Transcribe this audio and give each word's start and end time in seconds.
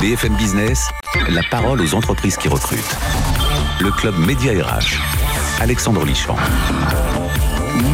BFM 0.00 0.34
Business, 0.36 0.88
la 1.28 1.42
parole 1.50 1.82
aux 1.82 1.94
entreprises 1.94 2.38
qui 2.38 2.48
recrutent. 2.48 2.96
Le 3.80 3.90
club 3.90 4.18
Média 4.18 4.52
RH. 4.52 4.98
Alexandre 5.60 6.06
Lichamp. 6.06 6.36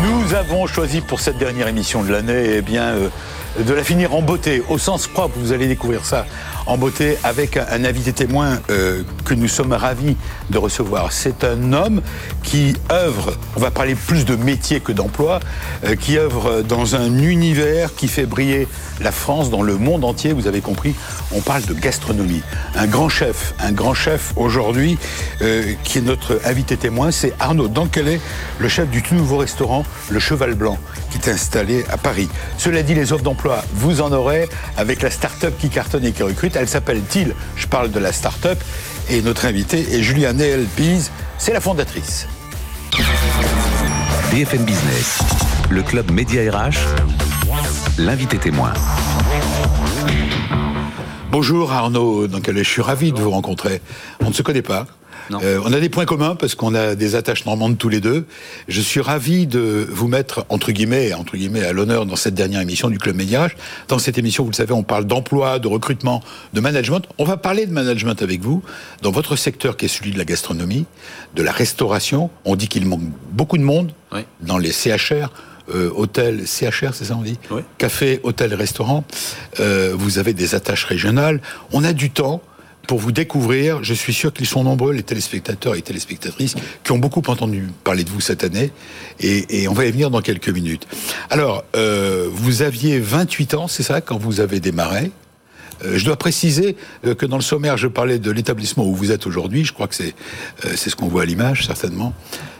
Nous 0.04 0.34
avons 0.34 0.68
choisi 0.68 1.00
pour 1.00 1.18
cette 1.18 1.36
dernière 1.36 1.66
émission 1.66 2.04
de 2.04 2.12
l'année 2.12 2.58
eh 2.58 2.62
bien, 2.62 2.84
euh, 2.84 3.08
de 3.58 3.74
la 3.74 3.82
finir 3.82 4.14
en 4.14 4.22
beauté, 4.22 4.62
au 4.68 4.78
sens 4.78 5.08
propre. 5.08 5.34
Vous 5.36 5.52
allez 5.52 5.66
découvrir 5.66 6.04
ça 6.04 6.26
en 6.66 6.78
beauté 6.78 7.18
avec 7.24 7.56
un 7.56 7.84
invité 7.84 8.12
témoin 8.12 8.60
euh, 8.70 9.02
que 9.26 9.34
nous 9.34 9.48
sommes 9.48 9.72
ravis 9.72 10.16
de 10.50 10.58
recevoir. 10.58 11.12
C'est 11.12 11.44
un 11.44 11.72
homme 11.72 12.00
qui 12.42 12.74
œuvre, 12.90 13.36
on 13.56 13.60
va 13.60 13.70
parler 13.70 13.96
plus 13.96 14.24
de 14.24 14.36
métier 14.36 14.80
que 14.80 14.92
d'emploi, 14.92 15.40
euh, 15.84 15.96
qui 15.96 16.16
œuvre 16.16 16.62
dans 16.62 16.94
un 16.94 17.18
univers 17.18 17.94
qui 17.94 18.06
fait 18.08 18.24
briller 18.24 18.68
la 19.00 19.12
France 19.12 19.50
dans 19.50 19.62
le 19.62 19.76
monde 19.76 20.04
entier. 20.04 20.32
Vous 20.32 20.46
avez 20.46 20.60
compris, 20.60 20.94
on 21.32 21.40
parle 21.40 21.62
de 21.64 21.74
gastronomie. 21.74 22.42
Un 22.76 22.86
grand 22.86 23.08
chef, 23.08 23.54
un 23.58 23.72
grand 23.72 23.94
chef 23.94 24.32
aujourd'hui 24.36 24.96
euh, 25.42 25.72
qui 25.82 25.98
est 25.98 26.02
notre 26.02 26.40
invité 26.44 26.76
témoin, 26.76 27.10
c'est 27.10 27.34
Arnaud 27.40 27.68
Danquelet, 27.68 28.20
le 28.58 28.68
chef 28.68 28.88
du 28.88 29.02
tout 29.02 29.14
nouveau 29.14 29.38
restaurant 29.38 29.84
Le 30.08 30.20
Cheval 30.20 30.54
Blanc, 30.54 30.78
qui 31.10 31.18
est 31.18 31.28
installé 31.28 31.84
à 31.90 31.96
Paris. 31.96 32.28
Cela 32.58 32.82
dit, 32.82 32.94
les 32.94 33.12
offres 33.12 33.24
d'emploi, 33.24 33.64
vous 33.74 34.00
en 34.00 34.12
aurez 34.12 34.48
avec 34.76 35.02
la 35.02 35.10
start-up 35.10 35.54
qui 35.58 35.68
cartonne 35.68 36.04
et 36.04 36.12
qui 36.12 36.22
recrute. 36.22 36.54
Elle 36.54 36.68
s'appelle 36.68 37.02
TIL. 37.02 37.34
Je 37.56 37.66
parle 37.66 37.90
de 37.90 37.98
la 37.98 38.12
start-up. 38.12 38.58
Et 39.08 39.22
notre 39.22 39.46
invité 39.46 39.78
est 39.94 40.02
Juliane 40.02 40.40
Elpiz. 40.40 41.12
C'est 41.38 41.52
la 41.52 41.60
fondatrice. 41.60 42.26
BFM 44.32 44.64
Business, 44.64 45.20
le 45.70 45.82
club 45.84 46.10
Média 46.10 46.42
RH, 46.50 46.74
l'invité 47.98 48.36
témoin. 48.38 48.72
Bonjour 51.30 51.70
Arnaud, 51.70 52.26
donc 52.26 52.50
je 52.52 52.62
suis 52.62 52.82
ravi 52.82 53.12
de 53.12 53.20
vous 53.20 53.30
rencontrer. 53.30 53.80
On 54.24 54.30
ne 54.30 54.34
se 54.34 54.42
connaît 54.42 54.62
pas. 54.62 54.86
Euh, 55.32 55.60
on 55.64 55.72
a 55.72 55.80
des 55.80 55.88
points 55.88 56.04
communs 56.04 56.34
parce 56.34 56.54
qu'on 56.54 56.74
a 56.74 56.94
des 56.94 57.14
attaches 57.14 57.44
normandes 57.46 57.78
tous 57.78 57.88
les 57.88 58.00
deux. 58.00 58.26
Je 58.68 58.80
suis 58.80 59.00
ravi 59.00 59.46
de 59.46 59.86
vous 59.90 60.08
mettre 60.08 60.46
entre 60.48 60.72
guillemets, 60.72 61.12
entre 61.14 61.36
guillemets, 61.36 61.64
à 61.64 61.72
l'honneur 61.72 62.06
dans 62.06 62.16
cette 62.16 62.34
dernière 62.34 62.60
émission 62.60 62.90
du 62.90 62.98
Club 62.98 63.16
Médiage. 63.16 63.56
Dans 63.88 63.98
cette 63.98 64.18
émission, 64.18 64.44
vous 64.44 64.50
le 64.50 64.56
savez, 64.56 64.72
on 64.72 64.82
parle 64.82 65.04
d'emploi, 65.04 65.58
de 65.58 65.68
recrutement, 65.68 66.22
de 66.52 66.60
management. 66.60 67.02
On 67.18 67.24
va 67.24 67.36
parler 67.36 67.66
de 67.66 67.72
management 67.72 68.20
avec 68.22 68.40
vous 68.40 68.62
dans 69.02 69.10
votre 69.10 69.36
secteur 69.36 69.76
qui 69.76 69.86
est 69.86 69.88
celui 69.88 70.12
de 70.12 70.18
la 70.18 70.24
gastronomie, 70.24 70.86
de 71.34 71.42
la 71.42 71.52
restauration. 71.52 72.30
On 72.44 72.56
dit 72.56 72.68
qu'il 72.68 72.86
manque 72.86 73.02
beaucoup 73.32 73.58
de 73.58 73.62
monde 73.62 73.92
dans 74.40 74.58
les 74.58 74.72
CHR. 74.72 75.30
Euh, 75.74 75.90
hôtel 75.96 76.46
CHR, 76.46 76.94
c'est 76.94 77.06
ça 77.06 77.16
on 77.18 77.22
dit 77.22 77.38
Café, 77.78 78.20
hôtel, 78.22 78.54
restaurant. 78.54 79.04
Euh, 79.58 79.94
vous 79.96 80.18
avez 80.18 80.32
des 80.32 80.54
attaches 80.54 80.84
régionales. 80.84 81.40
On 81.72 81.82
a 81.82 81.92
du 81.92 82.10
temps 82.10 82.40
pour 82.86 82.98
vous 82.98 83.12
découvrir. 83.12 83.82
Je 83.82 83.94
suis 83.94 84.14
sûr 84.14 84.32
qu'ils 84.32 84.46
sont 84.46 84.64
nombreux, 84.64 84.92
les 84.92 85.02
téléspectateurs 85.02 85.74
et 85.74 85.82
téléspectatrices, 85.82 86.54
qui 86.84 86.92
ont 86.92 86.98
beaucoup 86.98 87.22
entendu 87.26 87.68
parler 87.84 88.04
de 88.04 88.10
vous 88.10 88.20
cette 88.20 88.44
année. 88.44 88.70
Et, 89.20 89.68
on 89.68 89.72
va 89.72 89.86
y 89.86 89.90
venir 89.90 90.10
dans 90.10 90.20
quelques 90.20 90.48
minutes. 90.48 90.86
Alors, 91.30 91.64
euh, 91.74 92.28
vous 92.30 92.62
aviez 92.62 92.98
28 92.98 93.54
ans, 93.54 93.68
c'est 93.68 93.82
ça, 93.82 94.00
quand 94.00 94.18
vous 94.18 94.40
avez 94.40 94.60
démarré 94.60 95.10
euh, 95.84 95.98
je 95.98 96.06
dois 96.06 96.16
préciser 96.16 96.74
euh, 97.04 97.14
que 97.14 97.26
dans 97.26 97.36
le 97.36 97.42
sommaire, 97.42 97.76
je 97.76 97.86
parlais 97.86 98.18
de 98.18 98.30
l'établissement 98.30 98.86
où 98.86 98.94
vous 98.94 99.12
êtes 99.12 99.26
aujourd'hui. 99.26 99.62
Je 99.62 99.74
crois 99.74 99.86
que 99.86 99.94
c'est 99.94 100.14
c'est 100.74 100.88
ce 100.88 100.96
qu'on 100.96 101.08
voit 101.08 101.20
à 101.20 101.24
l'image, 101.26 101.66
certainement. 101.66 102.14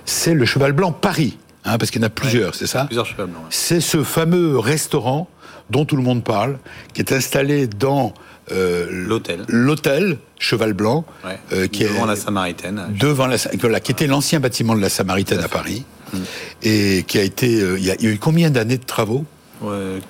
C'est 0.04 0.34
le 0.34 0.44
Cheval 0.44 0.72
Blanc 0.72 0.92
Paris, 0.92 1.38
hein, 1.64 1.78
parce 1.78 1.90
qu'il 1.90 2.02
y 2.02 2.04
en 2.04 2.08
a 2.08 2.10
plusieurs, 2.10 2.54
c'est 2.54 2.66
ça 2.66 2.84
Plusieurs 2.84 3.06
Cheval 3.06 3.28
Blancs. 3.28 3.44
C'est 3.48 3.80
ce 3.80 4.04
fameux 4.04 4.58
restaurant 4.58 5.30
dont 5.70 5.84
tout 5.84 5.96
le 5.96 6.02
monde 6.02 6.22
parle, 6.22 6.58
qui 6.92 7.00
est 7.00 7.12
installé 7.12 7.66
dans 7.66 8.08
euh, 8.08 8.10
l'hôtel. 8.50 9.44
L'hôtel 9.48 10.18
Cheval 10.38 10.72
Blanc, 10.72 11.04
euh, 11.52 11.66
qui 11.66 11.84
devant 11.84 12.04
est 12.04 12.08
la 12.08 12.16
Samaritaine. 12.16 12.82
Devant 12.98 13.26
la, 13.26 13.38
qui 13.80 13.92
était 13.92 14.06
l'ancien 14.06 14.40
bâtiment 14.40 14.74
de 14.74 14.80
la 14.80 14.88
Samaritaine 14.88 15.40
à 15.40 15.48
Paris, 15.48 15.84
mm. 16.12 16.18
et 16.62 17.04
qui 17.06 17.18
a 17.18 17.22
été. 17.22 17.60
Euh, 17.60 17.78
il 17.78 17.84
y, 17.84 17.90
a 17.90 17.96
eu 18.02 18.18
combien 18.18 18.50
d'années 18.50 18.78
de 18.78 18.84
travaux? 18.84 19.24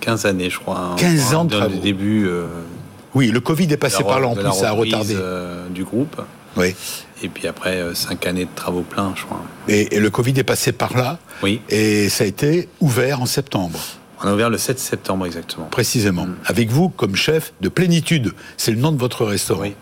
15 0.00 0.26
années, 0.26 0.50
je 0.50 0.58
crois. 0.58 0.96
15 0.98 1.34
ans 1.34 1.44
de 1.44 1.56
travaux. 1.56 1.74
Le 1.74 1.80
début. 1.80 2.28
oui, 3.14 3.28
le 3.28 3.40
Covid 3.40 3.72
est 3.72 3.76
passé 3.76 4.02
par 4.02 4.20
là 4.20 4.28
en 4.28 4.34
plus, 4.34 4.52
ça 4.52 4.70
a 4.70 4.72
retardé. 4.72 5.16
du 5.70 5.84
groupe. 5.84 6.20
Oui. 6.56 6.74
Et 7.22 7.28
puis 7.28 7.46
après, 7.48 7.82
5 7.94 8.26
années 8.26 8.44
de 8.44 8.50
travaux 8.54 8.82
pleins, 8.82 9.12
je 9.16 9.24
crois. 9.24 9.42
Et, 9.68 9.96
et, 9.96 10.00
le 10.00 10.10
Covid 10.10 10.34
est 10.36 10.44
passé 10.44 10.72
par 10.72 10.96
là. 10.96 11.18
Oui. 11.42 11.60
Et 11.68 12.08
ça 12.08 12.24
a 12.24 12.26
été 12.26 12.68
ouvert 12.80 13.22
en 13.22 13.26
septembre. 13.26 13.78
On 14.22 14.28
a 14.28 14.32
ouvert 14.32 14.50
le 14.50 14.58
7 14.58 14.78
septembre 14.78 15.26
exactement. 15.26 15.66
Précisément. 15.66 16.26
Mm. 16.26 16.36
Avec 16.46 16.70
vous 16.70 16.88
comme 16.88 17.16
chef 17.16 17.52
de 17.60 17.68
Plénitude, 17.68 18.32
c'est 18.56 18.70
le 18.70 18.78
nom 18.78 18.92
de 18.92 18.98
votre 18.98 19.24
restaurant. 19.24 19.62
Oui. 19.62 19.74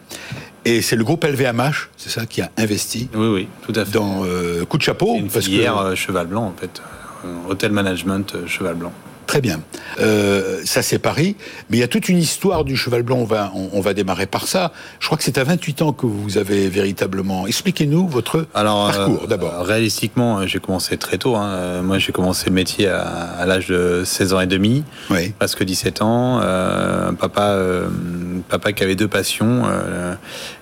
Et 0.65 0.81
c'est 0.81 0.97
le 0.97 1.05
groupe 1.05 1.25
LVMH, 1.25 1.91
c'est 1.97 2.09
ça, 2.09 2.25
qui 2.25 2.41
a 2.41 2.51
investi. 2.57 3.09
Oui, 3.15 3.27
oui, 3.27 3.49
tout 3.63 3.79
à 3.79 3.85
fait. 3.85 3.93
Dans 3.93 4.25
euh, 4.25 4.65
coup 4.65 4.79
de 4.79 4.83
chapeau. 4.83 5.15
Une 5.15 5.29
filière 5.29 5.77
euh, 5.79 5.95
Cheval 5.95 6.27
Blanc, 6.27 6.47
en 6.47 6.59
fait. 6.59 6.81
Euh, 7.25 7.51
hôtel 7.51 7.73
Management 7.73 8.47
Cheval 8.47 8.75
Blanc. 8.75 8.93
Très 9.27 9.41
bien. 9.41 9.61
Euh, 10.01 10.61
ça, 10.65 10.83
c'est 10.83 10.99
Paris. 10.99 11.37
Mais 11.71 11.79
il 11.79 11.81
y 11.81 11.85
a 11.85 11.89
toute 11.89 12.09
une 12.09 12.19
histoire 12.19 12.65
du 12.65 12.77
cheval 12.77 13.03
blanc. 13.03 13.19
On 13.19 13.25
va, 13.25 13.53
on, 13.55 13.81
va 13.81 13.95
démarrer 13.95 14.27
par 14.27 14.47
ça. 14.49 14.73
Je 15.01 15.07
crois 15.07 15.17
que 15.17 15.25
c'est 15.25 15.39
à 15.39 15.45
28 15.45 15.83
ans 15.83 15.93
que 15.93 16.07
vous 16.07 16.39
avez 16.39 16.69
véritablement. 16.69 17.47
Expliquez-nous 17.47 18.07
votre 18.09 18.43
parcours 18.43 19.23
euh, 19.25 19.27
d'abord. 19.27 19.65
Réalistiquement, 19.65 20.47
j'ai 20.47 20.59
commencé 20.59 20.97
très 20.97 21.19
tôt. 21.19 21.37
Hein. 21.37 21.83
Moi, 21.83 21.99
j'ai 21.99 22.13
commencé 22.13 22.47
le 22.47 22.55
métier 22.55 22.89
à, 22.89 23.45
l'âge 23.47 23.69
de 23.69 24.03
16 24.05 24.35
ans 24.35 24.41
et 24.41 24.47
demi. 24.47 24.85
Oui. 25.11 25.33
Presque 25.39 25.65
17 25.65 26.03
ans. 26.03 26.41
Euh, 26.43 27.13
papa, 27.13 27.59
papa 28.49 28.73
qui 28.73 28.83
avait 28.83 28.97
deux 28.97 29.09
passions 29.09 29.63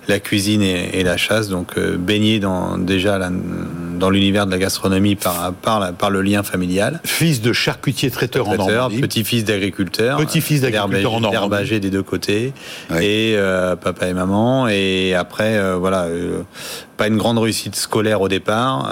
la 0.09 0.19
cuisine 0.19 0.63
et, 0.63 1.03
la 1.03 1.17
chasse. 1.17 1.49
Donc, 1.49 1.79
baigné 1.79 2.41
dans, 2.41 2.77
déjà 2.77 3.19
dans 4.03 4.11
l'univers 4.11 4.47
de 4.47 4.51
la 4.51 4.59
gastronomie 4.59 5.15
par, 5.15 5.53
par, 5.53 5.93
par 5.93 6.11
le 6.11 6.23
lien 6.23 6.43
familial. 6.43 7.01
Fils 7.05 7.41
de 7.41 7.53
charcutier 7.53 8.11
traiteur 8.11 8.47
Petit-fils 9.01 9.45
d'agriculteur. 9.45 10.19
Petit-fils 10.19 10.61
d'agriculteur 10.63 11.15
en 11.15 11.21
Normandie. 11.21 11.37
Herbagé 11.37 11.79
des 11.79 11.91
deux 11.91 12.03
côtés. 12.03 12.53
Et 13.01 13.35
euh, 13.37 13.77
papa 13.77 14.09
et 14.09 14.13
maman. 14.13 14.67
Et 14.67 15.15
après, 15.15 15.57
euh, 15.57 15.77
voilà, 15.77 16.07
euh, 16.07 16.43
pas 16.97 17.07
une 17.07 17.17
grande 17.17 17.39
réussite 17.39 17.77
scolaire 17.77 18.21
au 18.21 18.29
départ. 18.29 18.91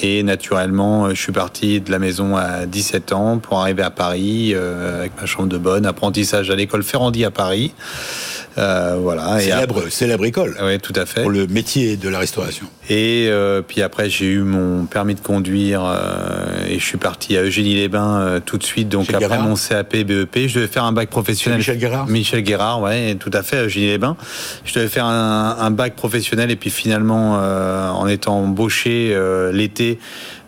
et 0.00 0.22
naturellement, 0.22 1.10
je 1.10 1.20
suis 1.20 1.32
parti 1.32 1.80
de 1.80 1.90
la 1.90 1.98
maison 1.98 2.36
à 2.36 2.66
17 2.66 3.12
ans 3.12 3.38
pour 3.38 3.58
arriver 3.58 3.82
à 3.82 3.90
Paris 3.90 4.54
avec 4.54 5.20
ma 5.20 5.26
chambre 5.26 5.48
de 5.48 5.58
bonne. 5.58 5.84
Apprentissage 5.84 6.48
à 6.48 6.54
l'école 6.54 6.84
Ferrandi 6.84 7.24
à 7.24 7.32
Paris. 7.32 7.74
Euh, 8.58 8.96
voilà. 9.00 9.40
Célèbre, 9.40 9.88
célèbre 9.88 10.24
école. 10.24 10.56
Oui, 10.62 10.78
tout 10.78 10.92
à 10.96 11.06
fait. 11.06 11.22
Pour 11.22 11.30
le 11.30 11.46
métier 11.46 11.96
de 11.96 12.08
la 12.08 12.18
restauration. 12.18 12.66
Et 12.88 13.26
euh, 13.28 13.62
puis 13.62 13.82
après, 13.82 14.10
j'ai 14.10 14.26
eu 14.26 14.40
mon 14.42 14.84
permis 14.86 15.14
de 15.14 15.20
conduire 15.20 15.82
euh, 15.84 16.66
et 16.68 16.78
je 16.78 16.84
suis 16.84 16.98
parti 16.98 17.36
à 17.36 17.42
Eugénie-les-Bains 17.42 18.40
tout 18.44 18.58
de 18.58 18.64
suite. 18.64 18.88
Donc 18.88 19.12
après 19.12 19.38
mon 19.38 19.54
CAP, 19.54 19.96
BEP, 19.96 20.48
je 20.48 20.56
devais 20.56 20.66
faire 20.66 20.84
un 20.84 20.92
bac 20.92 21.08
professionnel. 21.08 21.58
Michel 21.58 21.78
Guérard 21.78 22.06
Michel 22.08 22.42
Guérard, 22.42 22.80
ouais, 22.82 23.14
tout 23.14 23.30
à 23.32 23.42
fait, 23.42 23.58
à 23.58 23.64
Eugénie-les-Bains. 23.64 24.16
Je 24.64 24.74
devais 24.74 24.88
faire 24.88 25.06
un, 25.06 25.56
un, 25.58 25.70
bac 25.70 25.94
professionnel 25.94 26.50
et 26.50 26.56
puis 26.56 26.70
finalement, 26.70 27.34
en 27.34 28.06
étant 28.06 28.38
embauché 28.38 29.16
l'été, 29.52 29.98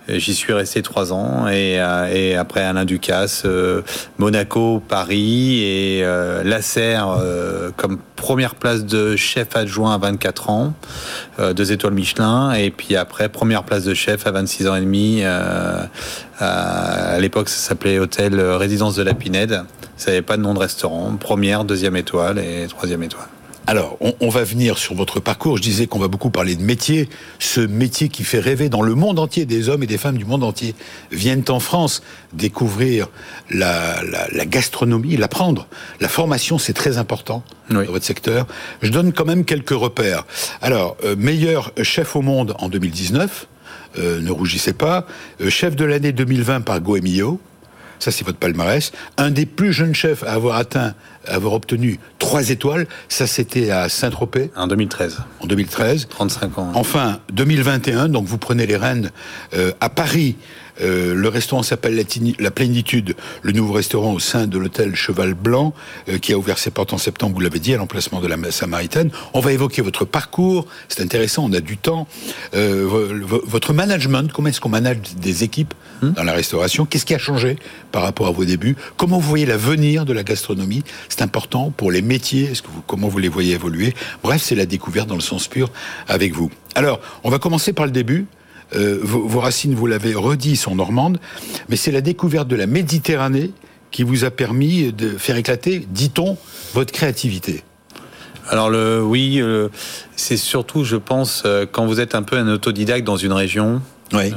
J'y 0.06 0.34
suis 0.34 0.52
resté 0.52 0.82
trois 0.82 1.14
ans 1.14 1.48
et, 1.48 1.80
euh, 1.80 2.38
après 2.38 2.60
Alain 2.60 2.84
Ducasse, 2.84 3.44
euh, 3.46 3.80
Monaco, 4.18 4.82
Paris 4.86 5.62
et 5.62 6.04
euh, 6.04 6.42
Lasserre 6.44 7.16
comme 7.76 7.98
première 8.14 8.54
place 8.54 8.84
de 8.84 9.16
chef 9.16 9.56
adjoint 9.56 9.94
à 9.94 9.98
24 9.98 10.50
ans, 10.50 10.74
deux 11.54 11.72
étoiles 11.72 11.94
Michelin 11.94 12.52
et 12.52 12.70
puis 12.70 12.96
après 12.96 13.28
première 13.28 13.64
place 13.64 13.84
de 13.84 13.94
chef 13.94 14.26
à 14.26 14.30
26 14.30 14.68
ans 14.68 14.76
et 14.76 14.80
demi. 14.80 15.22
à 15.24 17.18
l'époque, 17.18 17.48
ça 17.48 17.68
s'appelait 17.68 17.98
Hôtel 17.98 18.40
Résidence 18.40 18.96
de 18.96 19.02
la 19.02 19.14
Pinède. 19.14 19.62
Ça 19.96 20.10
n'avait 20.10 20.22
pas 20.22 20.36
de 20.36 20.42
nom 20.42 20.54
de 20.54 20.58
restaurant. 20.58 21.16
Première, 21.18 21.64
deuxième 21.64 21.96
étoile 21.96 22.38
et 22.38 22.66
troisième 22.68 23.02
étoile. 23.02 23.28
Alors, 23.66 23.96
on, 24.20 24.28
va 24.28 24.44
venir 24.44 24.76
sur 24.76 24.94
votre 24.94 25.20
parcours. 25.20 25.56
Je 25.56 25.62
disais 25.62 25.86
qu'on 25.86 25.98
va 25.98 26.08
beaucoup 26.08 26.28
parler 26.28 26.54
de 26.54 26.62
métier. 26.62 27.08
Ce 27.38 27.60
métier 27.62 28.10
qui 28.10 28.22
fait 28.22 28.38
rêver 28.38 28.68
dans 28.68 28.82
le 28.82 28.94
monde 28.94 29.18
entier, 29.18 29.46
des 29.46 29.70
hommes 29.70 29.82
et 29.82 29.86
des 29.86 29.96
femmes 29.96 30.18
du 30.18 30.26
monde 30.26 30.44
entier 30.44 30.74
viennent 31.10 31.44
en 31.48 31.60
France 31.60 32.02
découvrir 32.34 33.08
la, 33.50 34.02
gastronomie, 34.44 35.16
l'apprendre. 35.16 35.66
La 36.00 36.08
formation, 36.08 36.58
c'est 36.58 36.74
très 36.74 36.98
important 36.98 37.42
dans 37.70 37.82
votre 37.84 38.04
secteur. 38.04 38.46
Je 38.82 38.90
donne 38.90 39.14
quand 39.14 39.24
même 39.24 39.46
quelques 39.46 39.70
repères. 39.70 40.26
Alors, 40.60 40.98
euh, 41.02 41.16
meilleur 41.16 41.72
chef 41.82 42.16
au 42.16 42.20
monde 42.20 42.54
en 42.58 42.68
2019, 42.68 43.46
euh, 43.98 44.20
ne 44.20 44.30
rougissez 44.30 44.74
pas. 44.74 45.06
Euh, 45.40 45.48
chef 45.48 45.74
de 45.74 45.86
l'année 45.86 46.12
2020 46.12 46.60
par 46.60 46.80
Goemio. 46.80 47.40
Ça, 47.98 48.10
c'est 48.10 48.26
votre 48.26 48.38
palmarès. 48.38 48.92
Un 49.16 49.30
des 49.30 49.46
plus 49.46 49.72
jeunes 49.72 49.94
chefs 49.94 50.22
à 50.24 50.32
avoir 50.32 50.56
atteint 50.56 50.94
avoir 51.26 51.52
obtenu 51.54 51.98
trois 52.18 52.50
étoiles. 52.50 52.86
Ça, 53.08 53.26
c'était 53.26 53.70
à 53.70 53.88
Saint-Tropez. 53.88 54.50
En 54.56 54.66
2013. 54.66 55.18
En 55.40 55.46
2013. 55.46 56.08
35 56.08 56.58
ans. 56.58 56.72
Enfin, 56.74 57.20
2021, 57.32 58.08
donc 58.08 58.26
vous 58.26 58.38
prenez 58.38 58.66
les 58.66 58.76
rênes 58.76 59.10
euh, 59.54 59.72
à 59.80 59.88
Paris. 59.88 60.36
Euh, 60.80 61.14
le 61.14 61.28
restaurant 61.28 61.62
s'appelle 61.62 62.04
la, 62.38 62.50
Plénitude, 62.50 63.14
le 63.42 63.52
nouveau 63.52 63.72
restaurant 63.72 64.12
au 64.12 64.18
sein 64.18 64.46
de 64.46 64.58
l'hôtel 64.58 64.94
Cheval 64.94 65.34
Blanc, 65.34 65.74
euh, 66.08 66.18
qui 66.18 66.32
a 66.32 66.38
ouvert 66.38 66.58
ses 66.58 66.70
portes 66.70 66.92
en 66.92 66.98
septembre, 66.98 67.34
vous 67.34 67.40
l'avez 67.40 67.58
dit, 67.58 67.74
à 67.74 67.76
l'emplacement 67.76 68.20
de 68.20 68.26
la 68.26 68.36
Samaritaine. 68.50 69.10
On 69.32 69.40
va 69.40 69.52
évoquer 69.52 69.82
votre 69.82 70.04
parcours, 70.04 70.66
c'est 70.88 71.02
intéressant, 71.02 71.44
on 71.44 71.52
a 71.52 71.60
du 71.60 71.76
temps. 71.76 72.06
Euh, 72.54 72.86
votre 73.44 73.72
management, 73.72 74.32
comment 74.32 74.48
est-ce 74.48 74.60
qu'on 74.60 74.68
manage 74.68 74.98
des 75.20 75.44
équipes 75.44 75.74
hmm. 76.02 76.12
dans 76.12 76.24
la 76.24 76.32
restauration? 76.32 76.86
Qu'est-ce 76.86 77.06
qui 77.06 77.14
a 77.14 77.18
changé 77.18 77.56
par 77.92 78.02
rapport 78.02 78.26
à 78.26 78.32
vos 78.32 78.44
débuts? 78.44 78.76
Comment 78.96 79.18
vous 79.18 79.28
voyez 79.28 79.46
l'avenir 79.46 80.04
de 80.04 80.12
la 80.12 80.22
gastronomie? 80.22 80.82
C'est 81.08 81.22
important 81.22 81.70
pour 81.70 81.90
les 81.90 82.02
métiers, 82.02 82.50
est-ce 82.50 82.62
que 82.62 82.68
vous, 82.68 82.82
comment 82.86 83.08
vous 83.08 83.18
les 83.18 83.28
voyez 83.28 83.54
évoluer? 83.54 83.94
Bref, 84.22 84.42
c'est 84.42 84.54
la 84.54 84.66
découverte 84.66 85.08
dans 85.08 85.14
le 85.14 85.20
sens 85.20 85.48
pur 85.48 85.70
avec 86.08 86.34
vous. 86.34 86.50
Alors, 86.74 87.00
on 87.22 87.30
va 87.30 87.38
commencer 87.38 87.72
par 87.72 87.86
le 87.86 87.92
début. 87.92 88.26
Euh, 88.74 88.98
vos, 89.02 89.40
racines, 89.40 89.74
vous 89.74 89.86
l'avez 89.86 90.14
redit, 90.14 90.56
sont 90.56 90.74
normandes, 90.74 91.18
mais 91.68 91.76
c'est 91.76 91.92
la 91.92 92.00
découverte 92.00 92.48
de 92.48 92.56
la 92.56 92.66
Méditerranée 92.66 93.52
qui 93.90 94.02
vous 94.02 94.24
a 94.24 94.30
permis 94.30 94.92
de 94.92 95.10
faire 95.10 95.36
éclater, 95.36 95.86
dit-on, 95.90 96.36
votre 96.72 96.92
créativité. 96.92 97.62
Alors 98.48 98.68
le 98.68 99.02
oui, 99.02 99.40
euh, 99.40 99.68
c'est 100.16 100.36
surtout, 100.36 100.84
je 100.84 100.96
pense, 100.96 101.44
euh, 101.46 101.66
quand 101.70 101.86
vous 101.86 102.00
êtes 102.00 102.14
un 102.14 102.22
peu 102.22 102.36
un 102.36 102.48
autodidacte 102.48 103.04
dans 103.04 103.16
une 103.16 103.32
région. 103.32 103.80
Oui 104.12 104.32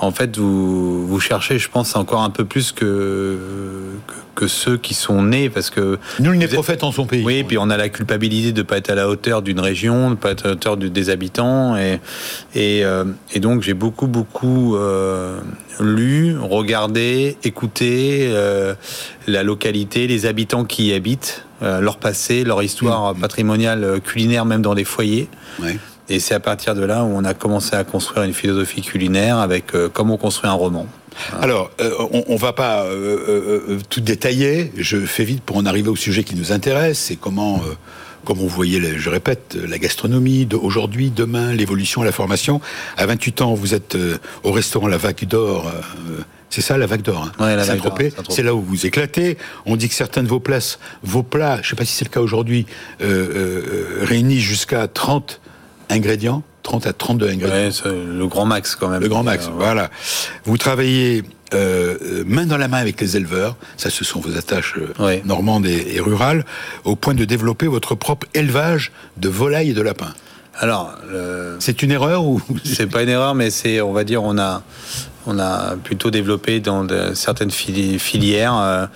en 0.00 0.10
fait, 0.10 0.36
vous, 0.36 1.06
vous 1.06 1.20
cherchez, 1.20 1.58
je 1.58 1.68
pense, 1.68 1.96
encore 1.96 2.22
un 2.22 2.30
peu 2.30 2.44
plus 2.44 2.72
que, 2.72 3.38
que, 4.34 4.46
ceux 4.46 4.76
qui 4.76 4.94
sont 4.94 5.22
nés, 5.22 5.48
parce 5.48 5.70
que... 5.70 5.98
Nul 6.20 6.36
n'est 6.36 6.48
prophète 6.48 6.84
en 6.84 6.92
son 6.92 7.06
pays. 7.06 7.24
Oui, 7.24 7.44
puis 7.44 7.56
on 7.58 7.70
a 7.70 7.76
la 7.76 7.88
culpabilité 7.88 8.52
de 8.52 8.58
ne 8.58 8.66
pas 8.66 8.76
être 8.78 8.90
à 8.90 8.94
la 8.94 9.08
hauteur 9.08 9.42
d'une 9.42 9.60
région, 9.60 10.06
de 10.06 10.10
ne 10.10 10.14
pas 10.16 10.32
être 10.32 10.44
à 10.44 10.48
la 10.48 10.54
hauteur 10.54 10.76
des 10.76 11.10
habitants, 11.10 11.76
et, 11.76 12.00
et, 12.54 12.84
euh, 12.84 13.04
et 13.32 13.40
donc 13.40 13.62
j'ai 13.62 13.74
beaucoup, 13.74 14.06
beaucoup 14.06 14.76
euh, 14.76 15.40
lu, 15.80 16.36
regardé, 16.38 17.38
écouté 17.42 18.28
euh, 18.30 18.74
la 19.26 19.42
localité, 19.42 20.06
les 20.06 20.26
habitants 20.26 20.64
qui 20.64 20.88
y 20.88 20.92
habitent, 20.92 21.44
leur 21.62 21.96
passé, 21.96 22.44
leur 22.44 22.62
histoire 22.62 23.14
mmh. 23.14 23.20
patrimoniale, 23.20 24.00
culinaire, 24.04 24.44
même 24.44 24.60
dans 24.60 24.74
des 24.74 24.84
foyers. 24.84 25.30
Oui. 25.62 25.78
Et 26.08 26.20
c'est 26.20 26.34
à 26.34 26.40
partir 26.40 26.74
de 26.74 26.84
là 26.84 27.04
où 27.04 27.08
on 27.08 27.24
a 27.24 27.34
commencé 27.34 27.74
à 27.74 27.82
construire 27.84 28.24
une 28.24 28.34
philosophie 28.34 28.82
culinaire 28.82 29.38
avec 29.38 29.74
euh, 29.74 29.88
comment 29.92 30.14
on 30.14 30.18
construit 30.18 30.48
un 30.48 30.54
roman. 30.54 30.86
Alors, 31.40 31.70
euh, 31.80 31.90
on, 32.28 32.34
ne 32.34 32.38
va 32.38 32.52
pas 32.52 32.84
euh, 32.84 33.78
tout 33.88 34.00
détailler. 34.00 34.70
Je 34.76 34.98
fais 34.98 35.24
vite 35.24 35.42
pour 35.42 35.56
en 35.56 35.66
arriver 35.66 35.88
au 35.88 35.96
sujet 35.96 36.22
qui 36.22 36.36
nous 36.36 36.52
intéresse. 36.52 36.98
C'est 36.98 37.16
comment, 37.16 37.62
comme 38.24 38.36
vous 38.36 38.48
voyez, 38.48 38.80
je 38.98 39.10
répète, 39.10 39.56
la 39.66 39.78
gastronomie 39.78 40.44
d'aujourd'hui, 40.44 41.10
demain, 41.10 41.52
l'évolution, 41.52 42.02
la 42.02 42.12
formation. 42.12 42.60
À 42.98 43.06
28 43.06 43.40
ans, 43.40 43.54
vous 43.54 43.74
êtes 43.74 43.96
au 44.44 44.52
restaurant 44.52 44.88
La 44.88 44.98
Vague 44.98 45.24
d'Or. 45.26 45.72
c'est 46.50 46.60
ça, 46.60 46.76
la 46.76 46.86
vague 46.86 47.02
d'or. 47.02 47.30
Hein, 47.38 47.64
Saint-Tropez. 47.64 48.12
C'est 48.28 48.42
là 48.42 48.54
où 48.54 48.60
vous 48.60 48.84
éclatez. 48.84 49.38
On 49.64 49.76
dit 49.76 49.88
que 49.88 49.94
certains 49.94 50.22
de 50.22 50.28
vos 50.28 50.40
places, 50.40 50.78
vos 51.02 51.22
plats, 51.22 51.56
je 51.56 51.68
ne 51.68 51.70
sais 51.70 51.76
pas 51.76 51.86
si 51.86 51.94
c'est 51.94 52.04
le 52.04 52.10
cas 52.10 52.20
aujourd'hui, 52.20 52.66
réunissent 53.00 54.44
jusqu'à 54.44 54.86
30 54.86 55.40
ingrédients 55.88 56.42
30 56.66 56.86
à 56.86 56.92
32 56.92 57.28
ingrédients. 57.28 57.84
le 57.84 58.26
grand 58.26 58.44
max 58.44 58.74
quand 58.74 58.88
même. 58.88 59.00
Le 59.00 59.08
grand 59.08 59.22
max, 59.22 59.46
euh, 59.46 59.50
voilà. 59.54 59.88
Vous 60.44 60.58
travaillez 60.58 61.22
euh, 61.54 62.24
main 62.26 62.44
dans 62.44 62.56
la 62.56 62.66
main 62.66 62.78
avec 62.78 63.00
les 63.00 63.16
éleveurs, 63.16 63.56
ça 63.76 63.88
ce 63.88 64.04
sont 64.04 64.18
vos 64.18 64.36
attaches 64.36 64.74
euh, 65.00 65.20
normandes 65.24 65.66
et, 65.66 66.00
rurales, 66.00 66.44
au 66.84 66.96
point 66.96 67.14
de 67.14 67.24
développer 67.24 67.68
votre 67.68 67.94
propre 67.94 68.26
élevage 68.34 68.90
de 69.16 69.28
volailles 69.28 69.70
et 69.70 69.74
de 69.74 69.82
lapins. 69.82 70.12
Alors, 70.58 70.94
c'est 71.58 71.82
une 71.82 71.90
erreur 71.90 72.24
ou 72.24 72.40
C'est 72.64 72.86
pas 72.86 73.02
une 73.02 73.10
erreur, 73.10 73.34
mais 73.34 73.50
c'est, 73.50 73.82
on 73.82 73.92
va 73.92 74.04
dire, 74.04 74.22
on 74.22 74.38
a, 74.38 74.62
on 75.26 75.38
a 75.38 75.76
plutôt 75.76 76.10
développé 76.10 76.60
dans 76.60 76.86
certaines 77.14 77.50
filières, 77.50 78.56
euh, 78.56 78.86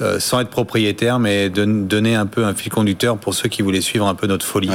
euh, 0.00 0.18
sans 0.18 0.40
être 0.40 0.50
propriétaire, 0.50 1.18
mais 1.18 1.50
de, 1.50 1.64
donner 1.64 2.14
un 2.14 2.26
peu 2.26 2.44
un 2.44 2.54
fil 2.54 2.72
conducteur 2.72 3.18
pour 3.18 3.34
ceux 3.34 3.48
qui 3.48 3.62
voulaient 3.62 3.80
suivre 3.80 4.06
un 4.06 4.14
peu 4.14 4.26
notre 4.26 4.46
folie. 4.46 4.70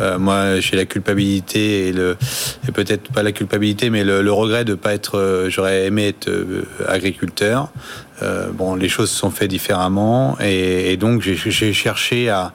Euh, 0.00 0.18
moi, 0.18 0.60
j'ai 0.60 0.76
la 0.76 0.84
culpabilité 0.84 1.88
et, 1.88 1.92
le, 1.92 2.16
et 2.68 2.72
peut-être 2.72 3.10
pas 3.12 3.22
la 3.22 3.32
culpabilité, 3.32 3.90
mais 3.90 4.04
le, 4.04 4.32
regret 4.32 4.64
de 4.64 4.74
pas 4.74 4.94
être. 4.94 5.46
J'aurais 5.48 5.86
aimé 5.86 6.08
être 6.08 6.30
agriculteur. 6.86 7.70
bon, 8.54 8.74
les 8.74 8.88
choses 8.88 9.10
se 9.10 9.16
sont 9.16 9.30
faites 9.30 9.50
différemment, 9.50 10.36
et, 10.40 10.92
et 10.92 10.96
donc 10.96 11.22
j'ai 11.22 11.72
cherché 11.72 12.28
à 12.28 12.52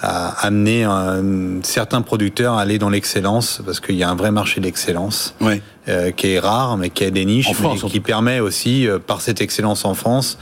à 0.00 0.46
amener 0.46 0.84
un, 0.84 1.22
certains 1.62 2.02
producteurs 2.02 2.54
à 2.54 2.62
aller 2.62 2.78
dans 2.78 2.90
l'excellence, 2.90 3.62
parce 3.64 3.80
qu'il 3.80 3.96
y 3.96 4.02
a 4.02 4.10
un 4.10 4.16
vrai 4.16 4.30
marché 4.30 4.60
d'excellence. 4.60 5.34
Euh, 5.86 6.12
qui 6.12 6.28
est 6.28 6.38
rare, 6.38 6.78
mais 6.78 6.88
qui 6.88 7.04
a 7.04 7.10
des 7.10 7.26
niches, 7.26 7.50
qui 7.90 8.00
permet 8.00 8.40
aussi, 8.40 8.88
euh, 8.88 8.98
par 8.98 9.20
cette 9.20 9.42
excellence 9.42 9.84
en 9.84 9.92
France, 9.92 10.38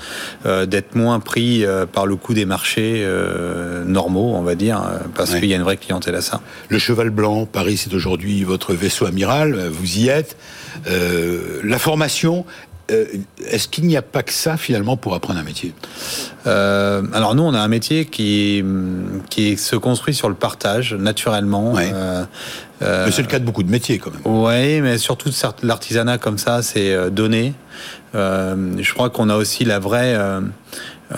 euh, 0.47 0.67
d'être 0.67 0.95
moins 0.95 1.19
pris 1.19 1.65
par 1.93 2.07
le 2.07 2.15
coût 2.15 2.33
des 2.33 2.45
marchés 2.45 3.05
normaux, 3.87 4.35
on 4.37 4.43
va 4.43 4.55
dire, 4.55 4.81
parce 5.17 5.35
qu'il 5.35 5.47
y 5.47 5.53
a 5.53 5.57
une 5.57 5.65
vraie 5.65 5.77
clientèle 5.77 6.15
à 6.15 6.21
ça. 6.21 6.41
Le 6.69 6.79
cheval 6.79 7.11
blanc, 7.11 7.47
Paris, 7.47 7.77
c'est 7.77 7.93
aujourd'hui 7.93 8.45
votre 8.45 8.73
vaisseau 8.73 9.07
amiral, 9.07 9.69
vous 9.69 9.99
y 9.99 10.09
êtes. 10.09 10.37
la 10.87 11.79
formation, 11.79 12.45
euh, 12.91 13.07
est-ce 13.47 13.69
qu'il 13.69 13.87
n'y 13.87 13.97
a 13.97 14.03
pas 14.03 14.23
que 14.23 14.33
ça 14.33 14.57
finalement 14.57 14.97
pour 14.97 15.15
apprendre 15.15 15.39
un 15.39 15.45
métier? 15.45 15.73
Euh, 16.47 17.03
Alors 17.13 17.35
nous, 17.35 17.43
on 17.43 17.55
a 17.55 17.61
un 17.61 17.69
métier 17.69 18.07
qui, 18.07 18.65
qui 19.31 19.57
se 19.57 19.77
construit 19.77 20.15
sur 20.15 20.29
le 20.29 20.35
partage 20.35 20.95
naturellement. 20.95 21.75
Euh, 21.77 22.25
mais 22.81 23.13
c'est 23.13 23.23
le 23.23 23.29
cas 23.29 23.39
de 23.39 23.45
beaucoup 23.45 23.63
de 23.63 23.71
métiers 23.71 23.99
quand 23.99 24.11
même. 24.11 24.21
Oui, 24.25 24.81
mais 24.81 24.99
surtout 24.99 25.31
l'artisanat 25.63 26.19
comme 26.19 26.39
ça, 26.39 26.63
c'est 26.63 27.11
donné. 27.11 27.55
je 28.15 28.93
crois 28.93 29.11
qu'on 29.11 29.29
a 29.29 29.37
aussi 29.37 29.65
la 29.65 29.79
vraie... 29.79 30.19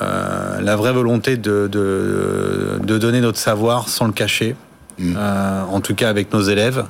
la 0.01 0.77
vraie 0.77 0.93
volonté 0.93 1.37
de, 1.37 1.69
de, 1.69 2.99
donner 2.99 3.21
notre 3.21 3.39
savoir 3.39 3.89
sans 3.89 4.07
le 4.07 4.13
cacher. 4.13 4.57
Mm. 4.97 5.17
en 5.73 5.81
tout 5.81 5.97
cas 5.97 6.09
avec 6.09 6.33
nos 6.33 6.43
élèves. 6.43 6.85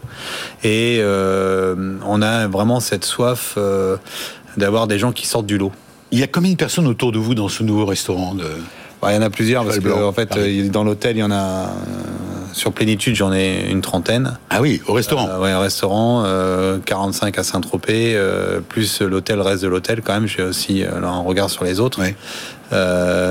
Et 0.64 1.00
on 1.04 2.22
a 2.22 2.48
vraiment 2.48 2.80
cette 2.80 3.04
soif 3.04 3.56
d'avoir 4.56 4.86
des 4.86 4.98
gens 4.98 5.12
qui 5.12 5.26
sortent 5.26 5.46
du 5.46 5.58
lot. 5.58 5.72
Il 6.10 6.18
y 6.18 6.22
a 6.22 6.26
combien 6.26 6.52
de 6.52 6.56
personnes 6.56 6.86
autour 6.86 7.12
de 7.12 7.18
vous 7.18 7.34
dans 7.34 7.48
ce 7.48 7.62
nouveau 7.62 7.86
restaurant 7.86 8.34
de... 8.34 8.44
Bah, 9.04 9.12
il 9.12 9.16
y 9.16 9.18
en 9.18 9.22
a 9.22 9.28
plusieurs, 9.28 9.64
parce 9.66 9.80
que 9.80 9.90
en 9.90 10.12
fait, 10.12 10.34
euh, 10.34 10.68
dans 10.70 10.82
l'hôtel, 10.82 11.18
il 11.18 11.20
y 11.20 11.22
en 11.22 11.30
a. 11.30 11.34
Euh, 11.34 11.68
sur 12.54 12.72
Plénitude, 12.72 13.14
j'en 13.16 13.34
ai 13.34 13.68
une 13.68 13.82
trentaine. 13.82 14.38
Ah 14.48 14.62
oui, 14.62 14.80
au 14.86 14.94
restaurant 14.94 15.28
euh, 15.28 15.38
Oui, 15.42 15.52
au 15.52 15.60
restaurant, 15.60 16.24
45 16.86 17.36
à 17.36 17.42
Saint-Tropez, 17.42 18.18
plus 18.68 19.02
l'hôtel, 19.02 19.42
reste 19.42 19.62
de 19.62 19.68
l'hôtel, 19.68 20.00
quand 20.02 20.14
même, 20.14 20.26
j'ai 20.26 20.42
aussi 20.42 20.84
un 20.84 21.18
regard 21.18 21.50
sur 21.50 21.64
les 21.64 21.80
autres. 21.80 22.00
Oui. 22.00 22.14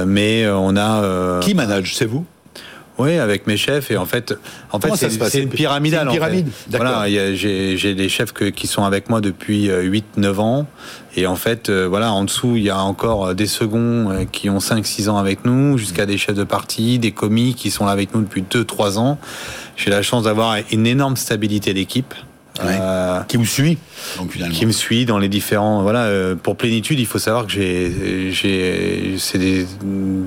mais 0.06 0.48
on 0.48 0.78
a. 0.78 1.40
Qui 1.40 1.56
manage? 1.56 1.96
C'est 1.96 2.06
vous? 2.06 2.24
Oui, 3.00 3.18
avec 3.18 3.48
mes 3.48 3.58
chefs 3.58 3.90
et 3.90 3.98
en 3.98 4.06
fait, 4.06 4.36
en 4.72 4.80
fait, 4.80 4.96
c'est 4.96 5.42
une 5.42 5.50
pyramidale. 5.50 6.08
Une 6.08 6.14
pyramide. 6.14 6.50
Voilà, 6.70 7.06
j'ai 7.08 7.96
des 7.96 8.10
chefs 8.10 8.34
qui 8.34 8.68
sont 8.68 8.84
avec 8.84 9.10
moi 9.10 9.20
depuis 9.20 9.68
8-9 9.68 10.02
euh, 10.20 10.38
ans 10.38 10.68
et 11.16 11.26
en 11.26 11.36
fait, 11.36 11.70
euh, 11.70 11.88
voilà, 11.88 12.12
en 12.12 12.24
dessous, 12.24 12.56
il 12.56 12.64
y 12.64 12.70
a 12.70 12.80
encore 12.80 13.28
euh, 13.28 13.34
des 13.34 13.48
seconds 13.48 14.28
qui 14.32 14.50
ont 14.50 14.60
5-6 14.60 15.10
ans 15.10 15.18
avec 15.18 15.44
nous, 15.44 15.78
jusqu'à 15.78 16.06
des 16.06 16.18
chefs 16.18 16.36
de 16.36 16.44
partie, 16.44 17.00
des 17.00 17.12
commis 17.12 17.56
qui 17.56 17.72
sont 17.72 17.86
là 17.86 17.92
avec 17.92 18.14
nous 18.14 18.22
depuis 18.22 18.44
2-3 18.44 19.00
ans. 19.00 19.18
J'ai 19.76 19.90
la 19.90 20.04
chance 20.04 20.24
d'avoir 20.24 20.58
une 20.72 20.86
énorme 20.86 21.16
stabilité 21.16 21.74
d'équipe. 21.74 22.14
qui 23.28 23.38
vous 23.38 23.48
suit 23.48 23.80
donc, 24.20 24.30
qui 24.52 24.68
me 24.68 24.72
suit 24.72 25.06
dans 25.06 25.18
les 25.18 25.28
différents 25.28 25.82
voilà 25.82 26.08
pour 26.36 26.56
plénitude 26.56 27.00
il 27.00 27.08
faut 27.08 27.18
savoir 27.18 27.48
que 27.48 27.52
j'ai 27.52 28.32
j'ai 28.32 29.16
c'est 29.18 29.40
des 29.40 29.66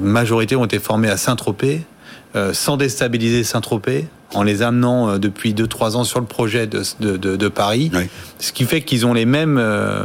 majorités 0.03 0.57
ont 0.57 0.65
été 0.65 0.81
formées 0.81 1.09
à 1.09 1.17
Saint-Tropez 1.17 1.83
euh, 2.35 2.53
sans 2.53 2.77
déstabiliser 2.77 3.45
Saint-Tropez, 3.45 4.07
en 4.35 4.43
les 4.43 4.63
amenant 4.63 5.09
euh, 5.11 5.19
depuis 5.19 5.55
2-3 5.55 5.97
ans 5.97 6.05
sur 6.05 6.21
le 6.21 6.27
projet 6.27 6.67
de, 6.67 6.83
de, 7.01 7.49
Paris, 7.49 7.91
ce 8.39 8.53
qui 8.53 8.65
fait 8.65 8.83
qu'ils 8.83 9.07
ont 9.07 9.15
les 9.15 9.25
mêmes, 9.25 9.59
euh, 9.59 10.05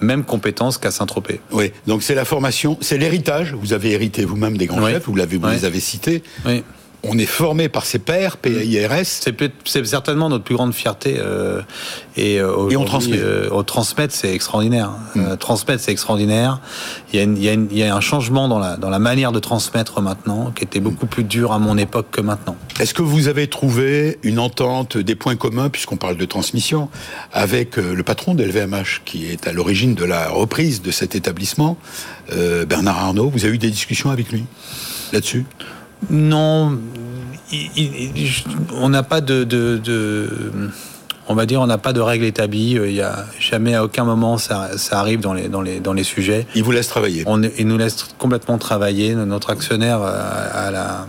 mêmes 0.00 0.24
compétences 0.24 0.78
qu'à 0.78 0.90
Saint-Tropez. 0.90 1.40
Oui, 1.52 1.72
donc 1.86 2.02
c'est 2.02 2.14
la 2.14 2.24
formation, 2.24 2.76
c'est 2.80 2.98
l'héritage, 2.98 3.54
vous 3.54 3.72
avez 3.72 3.92
hérité 3.92 4.24
vous-même 4.24 4.56
des 4.56 4.66
grands 4.66 4.86
chefs, 4.86 5.06
vous, 5.06 5.14
l'avez, 5.14 5.36
vous 5.36 5.48
les 5.48 5.64
avez 5.64 5.80
cités. 5.80 6.22
Oui. 6.44 6.62
On 7.02 7.16
est 7.18 7.26
formé 7.26 7.68
par 7.68 7.86
ses 7.86 7.98
pairs, 7.98 8.36
PIRS. 8.36 9.06
C'est 9.64 9.86
certainement 9.86 10.28
notre 10.28 10.44
plus 10.44 10.54
grande 10.54 10.74
fierté. 10.74 11.16
Euh, 11.18 11.62
et, 12.16 12.34
et, 12.34 12.42
on 12.42 12.84
transmet. 12.84 13.18
Euh, 13.18 13.62
transmettre, 13.62 14.14
c'est 14.14 14.34
extraordinaire. 14.34 14.90
Mm. 15.14 15.36
transmettre, 15.36 15.82
c'est 15.82 15.92
extraordinaire. 15.92 16.60
Il 17.12 17.18
y, 17.18 17.22
a 17.22 17.24
il, 17.24 17.42
y 17.42 17.48
a 17.48 17.54
il 17.54 17.78
y, 17.78 17.82
a 17.82 17.94
un 17.94 18.00
changement 18.00 18.48
dans 18.48 18.58
la, 18.58 18.76
dans 18.76 18.90
la 18.90 18.98
manière 18.98 19.32
de 19.32 19.38
transmettre 19.38 20.00
maintenant, 20.02 20.52
qui 20.54 20.64
était 20.64 20.80
beaucoup 20.80 21.06
plus 21.06 21.24
dur 21.24 21.52
à 21.52 21.58
mon 21.58 21.78
époque 21.78 22.08
que 22.10 22.20
maintenant. 22.20 22.56
Est-ce 22.78 22.94
que 22.94 23.02
vous 23.02 23.28
avez 23.28 23.46
trouvé 23.46 24.18
une 24.22 24.38
entente, 24.38 24.98
des 24.98 25.14
points 25.14 25.36
communs, 25.36 25.70
puisqu'on 25.70 25.96
parle 25.96 26.16
de 26.16 26.24
transmission, 26.26 26.88
avec 27.32 27.76
le 27.76 28.02
patron 28.02 28.34
de 28.34 28.44
LVMH, 28.44 29.02
qui 29.04 29.26
est 29.26 29.46
à 29.46 29.52
l'origine 29.52 29.94
de 29.94 30.04
la 30.04 30.28
reprise 30.28 30.82
de 30.82 30.90
cet 30.90 31.14
établissement, 31.14 31.78
Bernard 32.68 32.98
Arnault? 32.98 33.30
Vous 33.30 33.44
avez 33.44 33.54
eu 33.54 33.58
des 33.58 33.70
discussions 33.70 34.10
avec 34.10 34.30
lui 34.30 34.44
là-dessus? 35.12 35.44
Non, 36.08 36.78
on 38.74 38.88
n'a 38.88 39.02
pas 39.02 39.20
de, 39.20 39.46
on 41.28 41.34
va 41.34 41.46
dire, 41.46 41.60
on 41.60 41.66
n'a 41.66 41.78
pas 41.78 41.92
de 41.92 42.00
règles 42.00 42.24
établies. 42.24 42.78
Il 42.82 42.92
y 42.92 43.02
a 43.02 43.24
jamais 43.38 43.74
à 43.74 43.84
aucun 43.84 44.04
moment 44.04 44.38
ça, 44.38 44.70
arrive 44.92 45.20
dans 45.20 45.34
les, 45.34 45.48
dans 45.48 45.62
les, 45.62 45.80
dans 45.80 45.92
les 45.92 46.04
sujets. 46.04 46.46
Il 46.54 46.62
vous 46.62 46.72
laisse 46.72 46.88
travailler. 46.88 47.24
On, 47.26 47.42
il 47.42 47.66
nous 47.66 47.78
laisse 47.78 48.08
complètement 48.18 48.58
travailler. 48.58 49.14
Notre 49.14 49.50
actionnaire 49.50 50.00
euh, 50.02 50.68
a 50.68 50.70
la, 50.70 51.06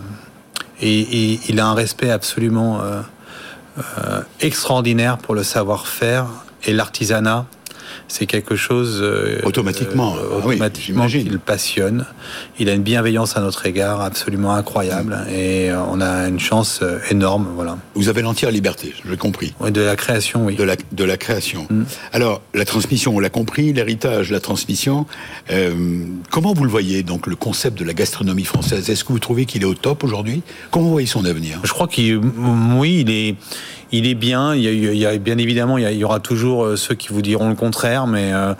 et, 0.82 1.38
il 1.48 1.60
a 1.60 1.66
un 1.66 1.74
respect 1.74 2.10
absolument 2.10 2.80
euh, 2.80 3.00
euh, 3.78 4.20
extraordinaire 4.40 5.18
pour 5.18 5.34
le 5.34 5.42
savoir-faire 5.42 6.26
et 6.64 6.72
l'artisanat 6.72 7.46
c'est 8.12 8.26
quelque 8.26 8.56
chose 8.56 9.00
euh, 9.00 9.40
automatiquement, 9.42 10.14
euh, 10.16 10.18
ah 10.32 10.46
automatiquement 10.46 11.06
qui 11.06 11.24
le 11.24 11.38
passionne. 11.38 12.04
Il 12.58 12.68
a 12.68 12.74
une 12.74 12.82
bienveillance 12.82 13.38
à 13.38 13.40
notre 13.40 13.64
égard 13.64 14.02
absolument 14.02 14.52
incroyable 14.52 15.16
et 15.34 15.70
euh, 15.70 15.80
on 15.90 15.98
a 16.02 16.28
une 16.28 16.38
chance 16.38 16.82
énorme. 17.10 17.48
Voilà. 17.54 17.78
Vous 17.94 18.10
avez 18.10 18.20
l'entière 18.20 18.50
liberté, 18.50 18.92
j'ai 19.08 19.16
compris. 19.16 19.54
Oui, 19.60 19.72
de 19.72 19.80
la 19.80 19.96
création, 19.96 20.44
oui. 20.44 20.56
De 20.56 20.62
la, 20.62 20.76
de 20.76 21.04
la 21.04 21.16
création. 21.16 21.66
Mm. 21.70 21.84
Alors, 22.12 22.42
la 22.52 22.66
transmission, 22.66 23.16
on 23.16 23.18
l'a 23.18 23.30
compris, 23.30 23.72
l'héritage, 23.72 24.30
la 24.30 24.40
transmission. 24.40 25.06
comment 26.30 26.52
vous 26.52 26.64
le 26.64 26.70
voyez, 26.70 27.02
donc, 27.02 27.26
le 27.26 27.36
concept 27.36 27.78
de 27.78 27.84
la 27.84 27.94
gastronomie 27.94 28.44
française? 28.44 28.90
Est-ce 28.90 29.04
que 29.04 29.12
vous 29.12 29.20
trouvez 29.20 29.46
qu'il 29.46 29.62
est 29.62 29.66
au 29.66 29.74
top 29.74 30.04
aujourd'hui? 30.04 30.42
Comment 30.70 30.84
vous 30.84 30.92
voyez 30.92 31.06
son 31.06 31.24
avenir? 31.24 31.60
Je 31.64 31.72
crois 31.72 31.88
qu'il, 31.88 32.20
oui, 32.76 33.04
il 33.06 33.10
est 33.10 33.36
il 33.92 34.06
est 34.06 34.14
bien. 34.14 34.54
Il 34.54 34.62
y 34.62 35.06
a, 35.06 35.16
bien 35.18 35.38
évidemment, 35.38 35.78
il 35.78 35.90
y, 35.92 36.04
aura 36.04 36.20
toujours 36.20 36.64
euh, 36.64 36.76
ceux 36.76 36.94
qui 36.94 37.08
vous 37.08 37.22
diront 37.22 37.50
le 37.50 37.54
contraire, 37.54 38.06
mais 38.06 38.32
euh, 38.32 38.54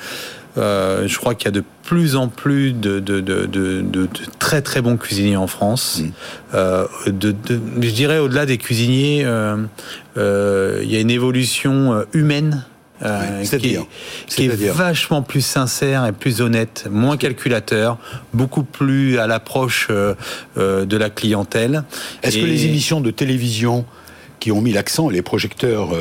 euh, 0.59 1.09
je 1.09 1.19
crois 1.19 1.35
qu'il 1.35 1.47
y 1.47 1.49
a 1.49 1.53
de 1.53 1.65
plus 1.83 2.15
en 2.15 2.29
plus 2.29 2.73
de, 2.73 3.01
de, 3.01 4.09
très 4.39 4.63
très 4.63 4.83
bons 4.83 4.97
cuisiniers 4.97 5.37
en 5.37 5.47
France. 5.47 6.03
Mm. 6.53 7.13
je 7.13 7.91
dirais 7.91 8.19
au-delà 8.19 8.47
des 8.47 8.59
cuisiniers, 8.59 9.21
il 10.17 10.91
y 10.91 10.97
a 10.97 11.01
une 11.01 11.11
évolution 11.11 12.05
humaine. 12.13 12.65
qui, 14.29 14.45
est, 14.45 14.71
vachement 14.71 15.23
plus 15.23 15.41
sincère 15.41 16.07
et 16.07 16.13
plus 16.13 16.41
honnête, 16.41 16.87
moins 16.89 17.17
calculateur, 17.17 17.99
beaucoup 18.33 18.63
plus 18.63 19.19
à 19.19 19.27
l'approche 19.27 19.89
de 20.57 20.97
la 20.97 21.11
clientèle. 21.11 21.83
Est-ce 22.23 22.39
que 22.39 22.45
les 22.45 22.67
émissions 22.67 23.01
de 23.01 23.11
télévision 23.11 23.87
qui 24.43 24.51
ont 24.51 24.61
mis 24.61 24.73
l'accent, 24.73 25.09
les 25.09 25.23
projecteurs 25.23 25.95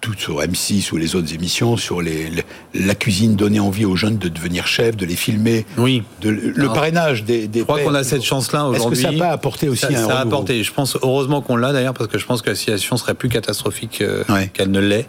toutes 0.00 0.20
sur 0.20 0.40
M6 0.40 0.92
ou 0.92 0.96
les 0.96 1.14
autres 1.14 1.34
émissions, 1.34 1.76
sur 1.76 2.00
les, 2.00 2.30
la 2.74 2.94
cuisine, 2.94 3.36
donner 3.36 3.60
envie 3.60 3.84
aux 3.84 3.96
jeunes 3.96 4.18
de 4.18 4.28
devenir 4.28 4.66
chefs, 4.66 4.96
de 4.96 5.04
les 5.04 5.16
filmer. 5.16 5.66
Oui. 5.76 6.02
De, 6.20 6.30
le 6.30 6.66
parrainage 6.68 7.24
des, 7.24 7.48
des 7.48 7.60
Je 7.60 7.64
crois 7.64 7.80
qu'on 7.80 7.94
a 7.94 8.04
cette 8.04 8.22
chance-là 8.22 8.66
aujourd'hui. 8.66 8.98
Est-ce 8.98 9.06
que 9.06 9.12
ça 9.12 9.16
n'a 9.16 9.26
pas 9.28 9.32
apporté 9.32 9.68
aussi 9.68 9.86
un 9.86 10.06
Ça 10.06 10.18
a 10.18 10.20
apporté. 10.20 10.62
Je 10.62 10.72
pense 10.72 10.96
heureusement 11.02 11.42
qu'on 11.42 11.56
l'a 11.56 11.72
d'ailleurs 11.72 11.94
parce 11.94 12.08
que 12.08 12.18
je 12.18 12.26
pense 12.26 12.42
que 12.42 12.50
la 12.50 12.56
situation 12.56 12.96
serait 12.96 13.14
plus 13.14 13.28
catastrophique 13.28 14.00
euh, 14.00 14.24
qu'elle 14.52 14.70
ne 14.70 14.80
l'est. 14.80 15.06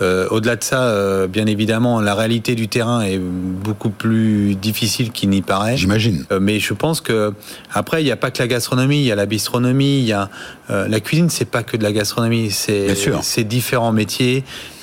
Euh, 0.00 0.28
Au-delà 0.30 0.56
de 0.56 0.64
ça, 0.64 0.84
euh, 0.84 1.26
bien 1.26 1.46
évidemment, 1.46 2.00
la 2.00 2.14
réalité 2.14 2.54
du 2.54 2.68
terrain 2.68 3.02
est 3.02 3.18
beaucoup 3.18 3.90
plus 3.90 4.54
difficile 4.54 5.10
qu'il 5.10 5.30
n'y 5.30 5.42
paraît. 5.42 5.76
J'imagine. 5.76 6.24
Mais 6.40 6.60
je 6.60 6.74
pense 6.74 7.00
que 7.00 7.32
après, 7.72 8.02
il 8.02 8.04
n'y 8.04 8.12
a 8.12 8.16
pas 8.16 8.30
que 8.30 8.40
la 8.40 8.48
gastronomie, 8.48 9.00
il 9.00 9.06
y 9.06 9.12
a 9.12 9.16
la 9.16 9.26
bistronomie, 9.26 9.98
il 9.98 10.06
y 10.06 10.12
a 10.12 10.28
la 10.68 11.00
cuisine, 11.00 11.30
c'est 11.30 11.50
pas 11.50 11.64
que 11.64 11.76
de 11.76 11.82
la 11.82 11.92
gastronomie, 11.92 12.50
c'est 12.50 13.44
différents 13.44 13.92
métiers 13.92 14.19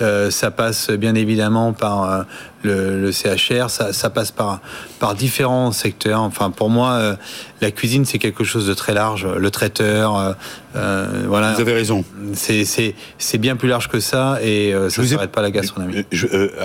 euh, 0.01 0.31
ça 0.31 0.51
passe 0.51 0.89
bien 0.91 1.15
évidemment 1.15 1.73
par 1.73 2.25
euh, 2.65 3.01
le, 3.01 3.11
CHR, 3.11 3.69
ça, 3.69 4.09
passe 4.09 4.31
par, 4.31 4.59
par 4.99 5.15
différents 5.15 5.71
secteurs. 5.71 6.21
Enfin, 6.21 6.49
pour 6.49 6.69
moi, 6.69 6.91
euh, 6.91 7.15
la 7.61 7.71
cuisine, 7.71 8.05
c'est 8.05 8.17
quelque 8.17 8.43
chose 8.43 8.67
de 8.67 8.73
très 8.73 8.93
large. 8.93 9.25
Le 9.25 9.51
traiteur, 9.51 10.35
voilà. 10.73 11.53
Vous 11.53 11.61
avez 11.61 11.73
raison. 11.73 12.03
C'est 12.33 13.37
bien 13.37 13.55
plus 13.55 13.67
large 13.67 13.87
que 13.87 13.99
ça 13.99 14.39
et 14.43 14.73
ça 14.89 15.01
ne 15.01 15.07
s'arrête 15.07 15.31
pas 15.31 15.41
la 15.41 15.51
gastronomie. 15.51 16.03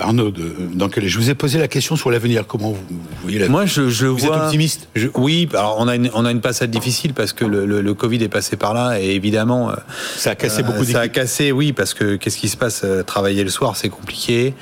Arnaud, 0.01 0.31
donc, 0.73 0.99
je 0.99 1.17
vous 1.17 1.29
ai 1.29 1.35
posé 1.35 1.59
la 1.59 1.67
question 1.67 1.95
sur 1.95 2.11
l'avenir. 2.11 2.45
Comment 2.47 2.71
vous, 2.71 2.83
voyez 3.23 3.39
l'avenir 3.39 3.51
Moi, 3.51 3.65
je, 3.65 3.89
je 3.89 4.05
vous 4.05 4.17
vois. 4.17 4.37
Êtes 4.37 4.43
optimiste 4.43 4.87
Oui, 5.15 5.47
alors 5.53 5.77
on 5.79 5.87
a, 5.87 5.95
une, 5.95 6.11
on 6.13 6.25
a 6.25 6.31
une 6.31 6.41
passade 6.41 6.69
difficile 6.69 7.13
parce 7.13 7.33
que 7.33 7.45
le, 7.45 7.65
le, 7.65 7.93
Covid 7.93 8.23
est 8.23 8.29
passé 8.29 8.55
par 8.55 8.73
là 8.73 8.99
et 8.99 9.15
évidemment. 9.15 9.71
Ça 10.17 10.31
a 10.31 10.35
cassé 10.35 10.63
beaucoup 10.63 10.83
Ça 10.83 11.01
a 11.01 11.07
cassé, 11.07 11.51
oui, 11.51 11.73
parce 11.73 11.93
que 11.93 12.15
qu'est-ce 12.15 12.37
qui 12.37 12.49
se 12.49 12.57
passe 12.57 12.85
Travailler 13.05 13.43
le 13.43 13.49
soir, 13.49 13.75
c'est 13.75 13.89
compliqué. 13.89 14.53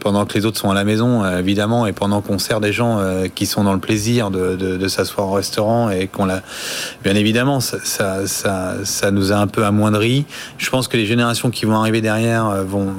pendant 0.00 0.24
que 0.24 0.34
les 0.34 0.46
autres 0.46 0.58
sont 0.58 0.65
à 0.70 0.74
la 0.74 0.84
maison, 0.84 1.24
euh, 1.24 1.38
évidemment, 1.38 1.86
et 1.86 1.92
pendant 1.92 2.20
qu'on 2.20 2.38
sert 2.38 2.60
des 2.60 2.72
gens 2.72 2.98
euh, 2.98 3.26
qui 3.32 3.46
sont 3.46 3.64
dans 3.64 3.72
le 3.72 3.80
plaisir 3.80 4.30
de, 4.30 4.88
s'asseoir 4.88 5.28
au 5.28 5.32
restaurant 5.32 5.90
et 5.90 6.06
qu'on 6.06 6.26
l'a, 6.26 6.42
bien 7.02 7.14
évidemment, 7.14 7.60
ça, 7.60 8.26
ça, 8.26 9.10
nous 9.10 9.32
a 9.32 9.36
un 9.36 9.46
peu 9.46 9.64
amoindri. 9.64 10.24
Je 10.58 10.70
pense 10.70 10.88
que 10.88 10.96
les 10.96 11.06
générations 11.06 11.50
qui 11.50 11.64
vont 11.66 11.76
arriver 11.76 12.00
derrière 12.00 12.46
euh, 12.46 12.62
vont 12.62 12.92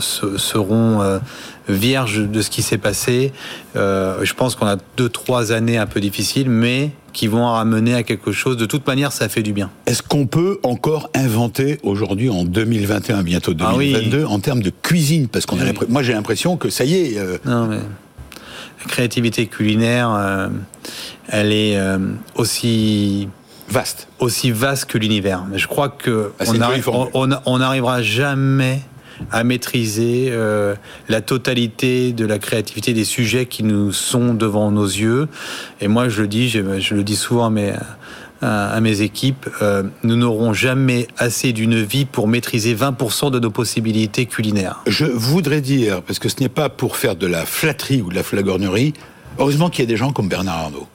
seront 0.00 1.20
vierges 1.68 2.28
de 2.28 2.42
ce 2.42 2.50
qui 2.50 2.62
s'est 2.62 2.78
passé. 2.78 3.32
je 3.74 4.32
pense 4.34 4.54
qu'on 4.54 4.66
a 4.66 4.76
deux 4.96 5.08
trois 5.08 5.52
années 5.52 5.78
un 5.78 5.86
peu 5.86 6.00
difficiles, 6.00 6.50
mais 6.50 6.90
qui 7.14 7.28
vont 7.28 7.46
ramener 7.46 7.94
à 7.94 8.02
quelque 8.02 8.32
chose. 8.32 8.58
De 8.58 8.66
toute 8.66 8.86
manière, 8.86 9.12
ça 9.12 9.30
fait 9.30 9.42
du 9.42 9.54
bien. 9.54 9.70
Est-ce 9.86 10.02
qu'on 10.02 10.26
peut 10.26 10.58
encore 10.62 11.08
inventer 11.14 11.78
aujourd'hui, 11.82 12.28
en 12.28 12.44
2021, 12.44 13.22
bientôt 13.22 13.54
2022, 13.54 14.24
ah 14.26 14.30
en 14.30 14.40
termes 14.40 14.62
de 14.62 14.70
cuisine? 14.82 15.28
Parce 15.28 15.46
qu'on 15.46 15.58
a 15.58 15.64
moi, 15.88 16.02
j'ai 16.02 16.12
l'impression 16.12 16.58
que 16.58 16.68
ça 16.68 16.84
y 16.84 16.94
est. 16.94 17.18
Euh, 17.18 17.38
non, 17.46 17.66
mais 17.66 17.78
la 17.78 18.86
créativité 18.88 19.46
culinaire, 19.46 20.12
euh, 20.12 20.48
elle 21.28 21.52
est 21.52 21.78
euh, 21.78 21.98
aussi 22.34 23.28
vaste, 23.70 24.08
aussi 24.18 24.50
vaste 24.50 24.86
que 24.86 24.98
l'univers. 24.98 25.44
Je 25.54 25.66
crois 25.66 25.88
que 25.88 26.32
ah, 26.38 26.44
on 27.44 27.58
n'arrivera 27.58 28.02
jamais 28.02 28.82
à 29.30 29.44
maîtriser 29.44 30.28
euh, 30.30 30.74
la 31.08 31.20
totalité 31.20 32.12
de 32.12 32.24
la 32.24 32.38
créativité 32.38 32.92
des 32.92 33.04
sujets 33.04 33.46
qui 33.46 33.62
nous 33.62 33.92
sont 33.92 34.34
devant 34.34 34.70
nos 34.70 34.86
yeux. 34.86 35.28
Et 35.80 35.88
moi, 35.88 36.08
je 36.08 36.22
le 36.22 36.28
dis, 36.28 36.48
je, 36.48 36.60
le 36.60 37.02
dis 37.02 37.16
souvent 37.16 37.46
à 38.40 38.80
mes, 38.80 39.00
équipes, 39.00 39.48
euh, 39.62 39.84
nous 40.02 40.16
n'aurons 40.16 40.52
jamais 40.52 41.06
assez 41.18 41.52
d'une 41.52 41.82
vie 41.82 42.04
pour 42.04 42.28
maîtriser 42.28 42.74
20% 42.74 43.30
de 43.30 43.38
nos 43.38 43.50
possibilités 43.50 44.26
culinaires. 44.26 44.80
Je 44.86 45.04
voudrais 45.06 45.60
dire, 45.60 46.02
parce 46.02 46.18
que 46.18 46.28
ce 46.28 46.40
n'est 46.40 46.48
pas 46.48 46.68
pour 46.68 46.96
faire 46.96 47.16
de 47.16 47.26
la 47.26 47.46
flatterie 47.46 48.02
ou 48.02 48.10
de 48.10 48.14
la 48.14 48.22
flagornerie, 48.22 48.92
heureusement 49.38 49.70
qu'il 49.70 49.84
y 49.84 49.86
a 49.86 49.88
des 49.88 49.96
gens 49.96 50.12
comme 50.12 50.28
Bernard 50.28 50.58
Arnault 50.58 50.88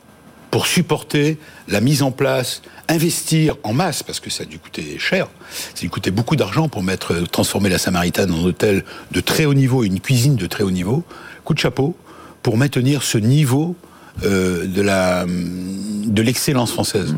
pour 0.51 0.67
supporter 0.67 1.37
la 1.67 1.81
mise 1.81 2.01
en 2.01 2.11
place, 2.11 2.61
investir 2.87 3.55
en 3.63 3.73
masse, 3.73 4.03
parce 4.03 4.19
que 4.19 4.29
ça 4.29 4.43
a 4.43 4.45
dû 4.45 4.57
coûter 4.57 4.97
cher, 4.97 5.27
ça 5.51 5.71
a 5.77 5.79
dû 5.79 5.89
coûter 5.89 6.11
beaucoup 6.11 6.35
d'argent 6.35 6.69
pour 6.69 6.83
mettre, 6.83 7.15
transformer 7.31 7.69
la 7.69 7.77
Samaritaine 7.77 8.31
en 8.31 8.43
hôtel 8.43 8.83
de 9.11 9.19
très 9.21 9.45
haut 9.45 9.53
niveau, 9.53 9.83
une 9.83 9.99
cuisine 9.99 10.35
de 10.35 10.47
très 10.47 10.63
haut 10.63 10.71
niveau. 10.71 11.03
Coup 11.43 11.53
de 11.53 11.59
chapeau 11.59 11.95
pour 12.41 12.57
maintenir 12.57 13.03
ce 13.03 13.17
niveau 13.17 13.75
euh, 14.23 14.65
de 14.65 14.81
la 14.81 15.25
de 15.25 16.21
l'excellence 16.21 16.71
française. 16.71 17.15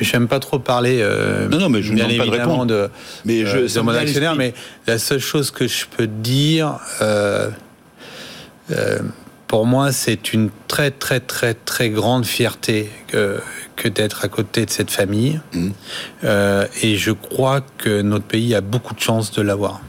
J'aime 0.00 0.28
pas 0.28 0.38
trop 0.38 0.60
parler. 0.60 0.98
Euh, 1.00 1.48
non, 1.48 1.58
non, 1.58 1.68
mais 1.68 1.82
je 1.82 1.92
bien 1.92 2.08
évidemment 2.08 2.66
de, 2.66 2.88
mais 3.24 3.44
je, 3.44 3.58
euh, 3.58 3.68
de 3.68 3.80
mon 3.80 3.92
actionnaire, 3.92 4.36
mais 4.36 4.54
la 4.86 4.98
seule 4.98 5.18
chose 5.18 5.50
que 5.50 5.66
je 5.66 5.86
peux 5.86 6.06
dire. 6.06 6.78
Pour 9.52 9.66
moi, 9.66 9.92
c'est 9.92 10.32
une 10.32 10.48
très, 10.66 10.90
très, 10.90 11.20
très, 11.20 11.52
très 11.52 11.90
grande 11.90 12.24
fierté 12.24 12.88
que, 13.08 13.38
que 13.76 13.86
d'être 13.86 14.24
à 14.24 14.28
côté 14.28 14.64
de 14.64 14.70
cette 14.70 14.90
famille. 14.90 15.40
Mmh. 15.52 15.68
Euh, 16.24 16.66
et 16.80 16.96
je 16.96 17.10
crois 17.10 17.60
que 17.76 18.00
notre 18.00 18.24
pays 18.24 18.54
a 18.54 18.62
beaucoup 18.62 18.94
de 18.94 19.00
chance 19.00 19.30
de 19.30 19.42
l'avoir. 19.42 19.82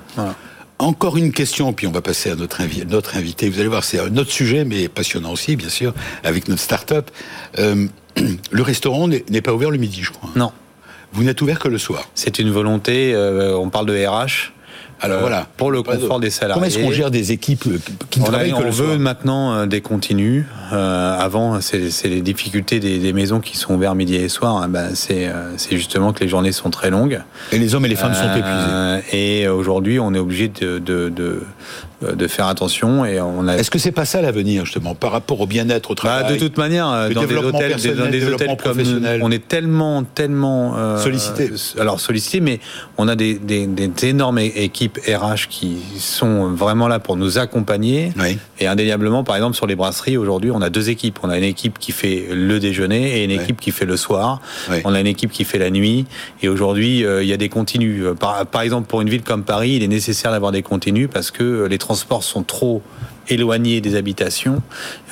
Encore 0.79 1.15
une 1.15 1.31
question, 1.31 1.71
puis 1.71 1.87
on 1.87 1.93
va 1.93 2.01
passer 2.01 2.29
à 2.29 2.35
notre, 2.35 2.61
notre 2.89 3.15
invité. 3.15 3.49
Vous 3.49 3.61
allez 3.61 3.69
voir, 3.69 3.85
c'est 3.85 4.01
un 4.01 4.17
autre 4.17 4.31
sujet, 4.31 4.65
mais 4.65 4.89
passionnant 4.89 5.31
aussi, 5.31 5.55
bien 5.55 5.69
sûr, 5.69 5.93
avec 6.25 6.49
notre 6.49 6.61
start-up. 6.61 7.09
Euh, 7.57 7.87
le 8.51 8.61
restaurant 8.63 9.07
n'est 9.07 9.41
pas 9.41 9.53
ouvert 9.53 9.71
le 9.71 9.77
midi, 9.77 10.01
je 10.03 10.11
crois. 10.11 10.29
Non. 10.35 10.51
Vous 11.13 11.23
n'êtes 11.23 11.41
ouvert 11.41 11.59
que 11.59 11.69
le 11.69 11.77
soir. 11.77 12.09
C'est 12.15 12.37
une 12.37 12.51
volonté. 12.51 13.13
Euh, 13.15 13.55
on 13.55 13.69
parle 13.69 13.85
de 13.85 14.05
RH. 14.05 14.51
Alors 15.01 15.19
voilà, 15.19 15.47
pour 15.57 15.71
le 15.71 15.83
confort 15.83 16.19
des 16.19 16.29
salariés. 16.29 16.53
Comment 16.53 16.65
est-ce 16.65 16.79
qu'on 16.79 16.91
gère 16.91 17.11
des 17.11 17.31
équipes 17.31 17.65
qui 18.09 18.19
ne 18.19 18.25
travaillent 18.25 18.53
que 18.53 18.63
le 18.63 18.69
veut 18.69 18.97
maintenant 18.97 19.65
des 19.65 19.81
continus. 19.81 20.45
avant, 20.71 21.59
c'est 21.61 22.05
les 22.05 22.21
difficultés 22.21 22.79
des, 22.79 23.13
maisons 23.13 23.39
qui 23.39 23.57
sont 23.57 23.75
ouvertes 23.75 23.95
midi 23.95 24.15
et 24.15 24.29
soir. 24.29 24.57
Hein. 24.57 24.67
Ben, 24.69 24.95
c'est 24.95 25.31
justement 25.71 26.13
que 26.13 26.21
les 26.21 26.29
journées 26.29 26.51
sont 26.51 26.69
très 26.69 26.89
longues. 26.89 27.21
Et 27.51 27.59
les 27.59 27.75
hommes 27.75 27.85
et 27.85 27.89
les 27.89 27.95
femmes 27.95 28.13
sont 28.13 28.35
épuisés. 28.35 29.17
Et 29.17 29.47
aujourd'hui, 29.47 29.99
on 29.99 30.13
est 30.13 30.19
obligé 30.19 30.47
de, 30.47 30.79
de, 30.79 31.09
de, 31.09 31.43
de 32.15 32.27
faire 32.27 32.47
attention. 32.47 33.05
Et 33.05 33.19
on 33.21 33.47
a... 33.47 33.55
Est-ce 33.55 33.71
que 33.71 33.79
c'est 33.79 33.91
pas 33.91 34.05
ça 34.05 34.21
l'avenir 34.21 34.65
justement 34.65 34.95
par 34.95 35.11
rapport 35.11 35.41
au 35.41 35.47
bien-être 35.47 35.91
au 35.91 35.95
bah, 35.95 36.19
travail 36.19 36.33
De 36.33 36.39
toute 36.39 36.57
manière, 36.57 37.09
dans 37.13 37.25
des 37.25 37.35
hôtels, 37.35 37.95
dans 37.95 38.09
des 38.09 38.27
hôtels 38.27 38.57
comme 38.61 38.81
on 39.21 39.31
est 39.31 39.47
tellement, 39.47 40.03
tellement 40.03 40.77
euh, 40.77 40.97
sollicité. 40.97 41.51
Alors 41.79 41.99
sollicité, 41.99 42.39
mais 42.39 42.59
on 42.97 43.07
a 43.07 43.15
des, 43.15 43.35
des, 43.35 43.67
des, 43.67 43.91
énormes 44.07 44.39
équipes 44.39 44.99
RH 45.07 45.47
qui 45.49 45.77
sont 45.97 46.51
vraiment 46.51 46.87
là 46.87 46.99
pour 46.99 47.15
nous 47.15 47.37
accompagner. 47.37 48.11
Et 48.59 48.67
indéniablement, 48.67 49.23
par 49.23 49.35
exemple, 49.35 49.55
sur 49.55 49.67
les 49.67 49.75
brasseries 49.75 50.17
aujourd'hui, 50.17 50.51
on 50.51 50.61
a 50.61 50.69
deux 50.69 50.89
équipes. 50.89 51.19
On 51.23 51.29
a 51.29 51.37
une 51.37 51.43
équipe 51.43 51.79
qui 51.79 51.91
fait 51.91 52.27
le 52.31 52.59
déjeuner 52.59 53.19
et 53.19 53.23
une 53.23 53.31
équipe 53.31 53.59
qui 53.59 53.71
fait 53.71 53.85
le 53.85 53.97
soir. 53.97 54.41
On 54.85 54.93
a 54.93 54.99
une 54.99 55.07
équipe 55.07 55.31
qui 55.31 55.43
fait 55.43 55.59
la 55.59 55.69
nuit. 55.69 56.05
Et 56.41 56.49
aujourd'hui, 56.49 57.05
euh, 57.05 57.23
il 57.23 57.29
y 57.29 57.33
a 57.33 57.37
des 57.37 57.49
continus. 57.49 58.05
Par, 58.19 58.45
par 58.45 58.61
exemple, 58.61 58.87
pour 58.87 59.01
une 59.01 59.09
ville 59.09 59.23
comme 59.23 59.43
Paris, 59.43 59.73
il 59.75 59.83
est 59.83 59.87
nécessaire 59.87 60.31
d'avoir 60.31 60.51
des 60.51 60.61
continus 60.61 61.07
parce 61.11 61.31
que 61.31 61.65
les 61.65 61.77
transports 61.77 61.92
sont 61.95 62.43
trop 62.43 62.81
éloignés 63.29 63.81
des 63.81 63.95
habitations, 63.95 64.61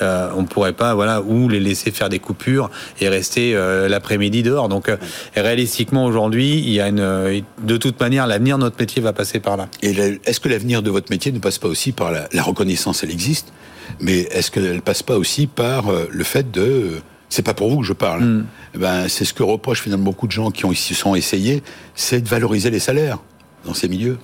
euh, 0.00 0.30
on 0.36 0.42
ne 0.42 0.46
pourrait 0.46 0.72
pas, 0.72 0.94
voilà, 0.94 1.22
ou 1.22 1.48
les 1.48 1.60
laisser 1.60 1.90
faire 1.90 2.08
des 2.08 2.18
coupures 2.18 2.70
et 3.00 3.08
rester 3.08 3.54
euh, 3.54 3.88
l'après-midi 3.88 4.42
dehors. 4.42 4.68
Donc, 4.68 4.88
euh, 4.88 4.96
réalistiquement, 5.34 6.04
aujourd'hui, 6.04 6.58
il 6.58 6.70
y 6.70 6.80
a 6.80 6.88
une, 6.88 7.42
de 7.62 7.76
toute 7.76 8.00
manière, 8.00 8.26
l'avenir 8.26 8.58
de 8.58 8.64
notre 8.64 8.78
métier 8.78 9.00
va 9.02 9.12
passer 9.12 9.40
par 9.40 9.56
là. 9.56 9.68
Et 9.82 9.90
est-ce 10.24 10.40
que 10.40 10.48
l'avenir 10.48 10.82
de 10.82 10.90
votre 10.90 11.10
métier 11.10 11.32
ne 11.32 11.38
passe 11.38 11.58
pas 11.58 11.68
aussi 11.68 11.92
par 11.92 12.12
la, 12.12 12.42
reconnaissance 12.42 13.02
Elle 13.04 13.10
existe, 13.10 13.52
mais 14.00 14.20
est-ce 14.32 14.50
qu'elle 14.50 14.74
ne 14.74 14.80
passe 14.80 15.02
pas 15.02 15.16
aussi 15.16 15.46
par 15.46 15.84
le 16.10 16.24
fait 16.24 16.50
de 16.50 17.00
c'est 17.28 17.42
pas 17.42 17.54
pour 17.54 17.70
vous 17.70 17.80
que 17.80 17.86
je 17.86 17.94
parle. 17.94 18.22
Hmm. 18.22 18.46
Eh 18.74 18.78
ben, 18.78 19.08
c'est 19.08 19.24
ce 19.24 19.32
que 19.32 19.42
reprochent 19.42 19.80
finalement 19.80 20.04
beaucoup 20.04 20.26
de 20.26 20.32
gens 20.32 20.50
qui 20.50 20.66
ont 20.66 20.72
ici 20.72 20.94
sont 20.94 21.14
essayés, 21.14 21.62
c'est 21.94 22.20
de 22.20 22.28
valoriser 22.28 22.68
les 22.68 22.78
salaires 22.78 23.20
dans 23.64 23.72
ces 23.72 23.88
milieux. 23.88 24.18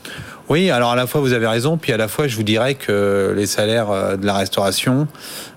Oui, 0.48 0.70
alors 0.70 0.92
à 0.92 0.96
la 0.96 1.06
fois 1.06 1.20
vous 1.20 1.32
avez 1.32 1.46
raison, 1.46 1.76
puis 1.76 1.92
à 1.92 1.96
la 1.96 2.08
fois 2.08 2.26
je 2.26 2.36
vous 2.36 2.42
dirais 2.42 2.74
que 2.74 3.34
les 3.36 3.46
salaires 3.46 3.90
euh, 3.90 4.16
de 4.16 4.24
la 4.24 4.34
restauration, 4.34 5.06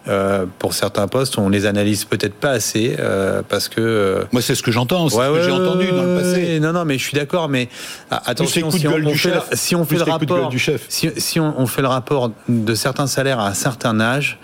euh, 0.07 0.45
pour 0.59 0.73
certains 0.73 1.07
postes, 1.07 1.37
on 1.37 1.47
les 1.47 1.65
analyse 1.65 2.03
peut-être 2.03 2.33
pas 2.33 2.51
assez 2.51 2.95
euh, 2.99 3.41
parce 3.47 3.69
que. 3.69 4.25
Moi, 4.31 4.41
c'est 4.41 4.55
ce 4.55 4.63
que 4.63 4.71
j'entends, 4.71 5.07
c'est 5.07 5.15
ce 5.15 5.33
que 5.33 5.43
j'ai 5.43 5.51
entendu 5.51 5.87
dans 5.91 6.03
le 6.03 6.19
passé. 6.19 6.59
Non, 6.59 6.73
non, 6.73 6.85
mais 6.85 6.97
je 6.97 7.03
suis 7.03 7.15
d'accord, 7.15 7.47
mais 7.47 7.69
attention, 8.09 8.71
si 8.71 8.87
on, 8.87 8.91
fait, 9.13 9.39
si 9.53 9.75
on 9.75 9.85
fait 9.85 9.95
le 9.95 10.03
rapport, 10.03 10.51
si, 10.89 11.39
on, 11.39 11.67
fait 11.67 11.81
le 11.81 11.87
rapport 11.87 12.31
de 12.49 12.75
certains 12.75 13.07
salaires 13.07 13.39
à 13.39 13.47
un 13.47 13.53
certain 13.53 13.99
âge, 14.01 14.39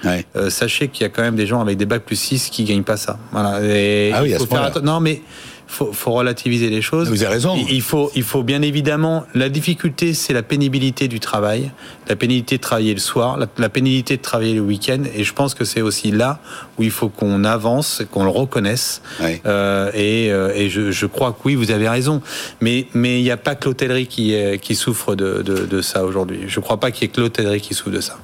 sachez 0.50 0.88
qu'il 0.88 1.01
y 1.01 1.06
a 1.06 1.10
quand 1.10 1.24
même 1.24 1.36
des 1.36 1.48
gens 1.48 1.60
avec 1.60 1.77
des 1.77 1.86
bacs 1.86 2.04
plus 2.04 2.16
6 2.16 2.50
qui 2.50 2.63
gagnent 2.63 2.84
pas 2.84 2.98
ça. 2.98 3.18
Voilà. 3.32 3.60
Et 3.63 4.12
ah 4.13 4.22
oui, 4.24 4.34
à 4.34 4.39
ce 4.39 4.46
faire 4.46 4.72
Non, 4.84 5.00
mais 5.00 5.22
faut, 5.68 5.92
faut 5.92 6.12
relativiser 6.12 6.70
les 6.70 6.82
choses. 6.82 7.10
Vous 7.10 7.24
avez 7.24 7.34
raison. 7.34 7.56
Il 7.70 7.82
faut, 7.82 8.12
il 8.16 8.24
faut 8.24 8.44
bien 8.44 8.62
évidemment. 8.62 9.26
La 9.36 9.50
difficulté, 9.50 10.14
c'est 10.14 10.34
la 10.34 10.44
pénibilité 10.44 11.08
du 11.08 11.20
travail, 11.20 11.72
la 12.08 12.16
pénibilité 12.16 12.58
de 12.58 12.62
travailler 12.62 12.94
le 12.94 13.00
soir, 13.00 13.38
la, 13.38 13.70
pénibilité 13.70 14.18
de 14.18 14.22
travailler 14.22 14.54
le 14.54 14.62
week-end. 14.62 15.04
Et 15.14 15.24
je 15.24 15.34
pense 15.34 15.54
que 15.54 15.66
c'est 15.66 15.82
aussi 15.82 16.12
là 16.12 16.40
où 16.78 16.84
il 16.84 16.92
faut 16.92 17.10
qu'on 17.10 17.44
avance, 17.44 18.02
qu'on 18.12 18.24
le 18.24 18.30
reconnaisse. 18.30 19.02
Euh, 19.46 19.92
et, 19.94 20.32
euh, 20.32 20.54
et 20.56 20.70
je, 20.70 20.92
je, 20.92 21.06
crois 21.06 21.34
que 21.34 21.40
oui, 21.46 21.56
vous 21.56 21.72
avez 21.72 21.90
raison. 21.90 22.22
Mais 22.62 22.88
mais 22.94 23.20
il 23.20 23.24
n'y 23.24 23.32
a 23.32 23.38
pas 23.38 23.56
que 23.56 23.66
l'hôtellerie 23.66 24.08
qui, 24.08 24.36
qui 24.62 24.76
souffre 24.76 25.16
de, 25.16 25.42
de, 25.42 25.66
de 25.66 25.82
ça 25.82 26.06
aujourd'hui. 26.06 26.42
Je 26.48 26.60
ne 26.60 26.64
crois 26.64 26.80
pas 26.80 26.92
qu'il 26.92 27.04
y 27.04 27.06
ait 27.06 27.14
que 27.14 27.22
l'hôtellerie 27.22 27.62
qui 27.62 27.74
souffre 27.74 27.92
de 27.92 28.02
ça. 28.02 28.18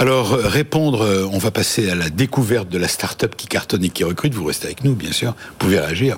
Alors, 0.00 0.32
euh, 0.32 0.48
répondre, 0.48 1.02
euh, 1.02 1.28
on 1.30 1.36
va 1.36 1.50
passer 1.50 1.90
à 1.90 1.94
la 1.94 2.08
découverte 2.08 2.70
de 2.70 2.78
la 2.78 2.88
start-up 2.88 3.34
qui 3.36 3.46
cartonne 3.46 3.84
et 3.84 3.90
qui 3.90 4.02
recrute. 4.02 4.32
Vous 4.32 4.46
restez 4.46 4.64
avec 4.64 4.82
nous, 4.82 4.94
bien 4.94 5.12
sûr. 5.12 5.32
Vous 5.32 5.56
pouvez 5.58 5.78
réagir. 5.78 6.16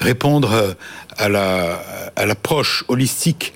Répondre 0.00 0.52
euh, 0.52 0.74
à 1.16 1.30
la, 1.30 1.82
à 2.14 2.26
l'approche 2.26 2.84
holistique 2.88 3.54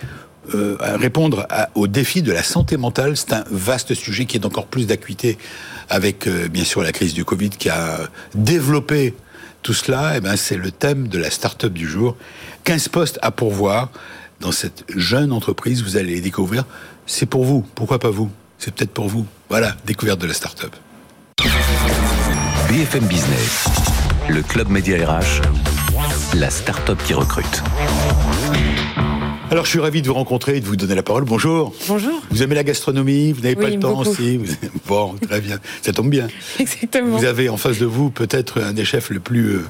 répondre 0.80 1.48
au 1.74 1.88
défi 1.88 2.22
de 2.22 2.30
la 2.30 2.44
santé 2.44 2.76
mentale, 2.76 3.16
c'est 3.16 3.32
un 3.32 3.42
vaste 3.50 3.94
sujet 3.94 4.26
qui 4.26 4.36
est 4.36 4.46
encore 4.46 4.68
plus 4.68 4.86
d'acuité 4.86 5.38
avec, 5.88 6.28
bien 6.28 6.62
sûr, 6.62 6.82
la 6.82 6.92
crise 6.92 7.14
du 7.14 7.24
Covid 7.24 7.50
qui 7.50 7.68
a 7.68 7.98
développé 8.36 9.16
tout 9.62 9.74
cela. 9.74 10.14
Et 10.14 10.18
eh 10.18 10.20
ben, 10.20 10.36
c'est 10.36 10.56
le 10.56 10.70
thème 10.70 11.08
de 11.08 11.18
la 11.18 11.32
start-up 11.32 11.72
du 11.72 11.88
jour. 11.88 12.16
15 12.62 12.88
postes 12.90 13.18
à 13.22 13.32
pourvoir 13.32 13.90
dans 14.38 14.52
cette 14.52 14.84
jeune 14.94 15.32
entreprise. 15.32 15.82
Vous 15.82 15.96
allez 15.96 16.14
les 16.14 16.20
découvrir. 16.20 16.64
C'est 17.06 17.26
pour 17.26 17.44
vous. 17.44 17.66
Pourquoi 17.74 17.98
pas 17.98 18.10
vous? 18.10 18.30
C'est 18.58 18.74
peut-être 18.74 18.92
pour 18.92 19.08
vous. 19.08 19.26
Voilà, 19.48 19.76
découverte 19.84 20.20
de 20.20 20.26
la 20.26 20.34
start-up. 20.34 20.74
BFM 22.68 23.04
Business, 23.06 23.66
le 24.28 24.42
club 24.42 24.68
média 24.68 24.96
RH, 24.96 25.42
la 26.34 26.50
start-up 26.50 26.98
qui 27.04 27.14
recrute. 27.14 27.62
Alors, 29.48 29.64
je 29.64 29.70
suis 29.70 29.78
ravi 29.78 30.02
de 30.02 30.08
vous 30.08 30.14
rencontrer 30.14 30.56
et 30.56 30.60
de 30.60 30.66
vous 30.66 30.74
donner 30.74 30.96
la 30.96 31.04
parole. 31.04 31.24
Bonjour. 31.24 31.72
Bonjour. 31.86 32.20
Vous 32.30 32.42
aimez 32.42 32.56
la 32.56 32.64
gastronomie 32.64 33.30
Vous 33.30 33.42
n'avez 33.42 33.54
pas 33.54 33.70
le 33.70 33.78
temps 33.78 34.00
aussi 34.00 34.40
Bon, 34.86 35.14
très 35.14 35.40
bien. 35.40 35.58
Ça 35.82 35.92
tombe 35.92 36.10
bien. 36.10 36.26
Exactement. 36.58 37.16
Vous 37.16 37.24
avez 37.24 37.48
en 37.48 37.56
face 37.56 37.78
de 37.78 37.86
vous 37.86 38.10
peut-être 38.10 38.60
un 38.60 38.72
des 38.72 38.84
chefs 38.84 39.10
le 39.10 39.20
plus, 39.20 39.50
euh, 39.50 39.64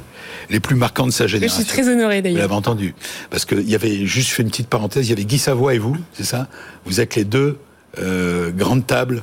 les 0.49 0.61
plus 0.61 0.77
marquants 0.77 1.07
de 1.07 1.13
sa 1.13 1.27
génération. 1.27 1.61
Je 1.61 1.67
suis 1.67 1.83
très 1.83 1.93
honoré 1.93 2.23
d'ailleurs. 2.23 2.39
Vous 2.39 2.43
l'avez 2.43 2.55
entendu. 2.55 2.95
Parce 3.29 3.45
qu'il 3.45 3.69
y 3.69 3.75
avait, 3.75 4.07
juste 4.07 4.31
fait 4.31 4.43
une 4.43 4.49
petite 4.49 4.69
parenthèse, 4.69 5.07
il 5.09 5.11
y 5.11 5.13
avait 5.13 5.27
Guy 5.27 5.39
Savoie 5.39 5.75
et 5.75 5.79
vous, 5.79 5.97
c'est 6.15 6.25
ça? 6.25 6.49
Vous 6.87 7.03
êtes 7.03 7.15
les 7.15 7.25
deux 7.25 7.59
euh, 7.99 8.51
grande 8.51 8.87
table. 8.87 9.23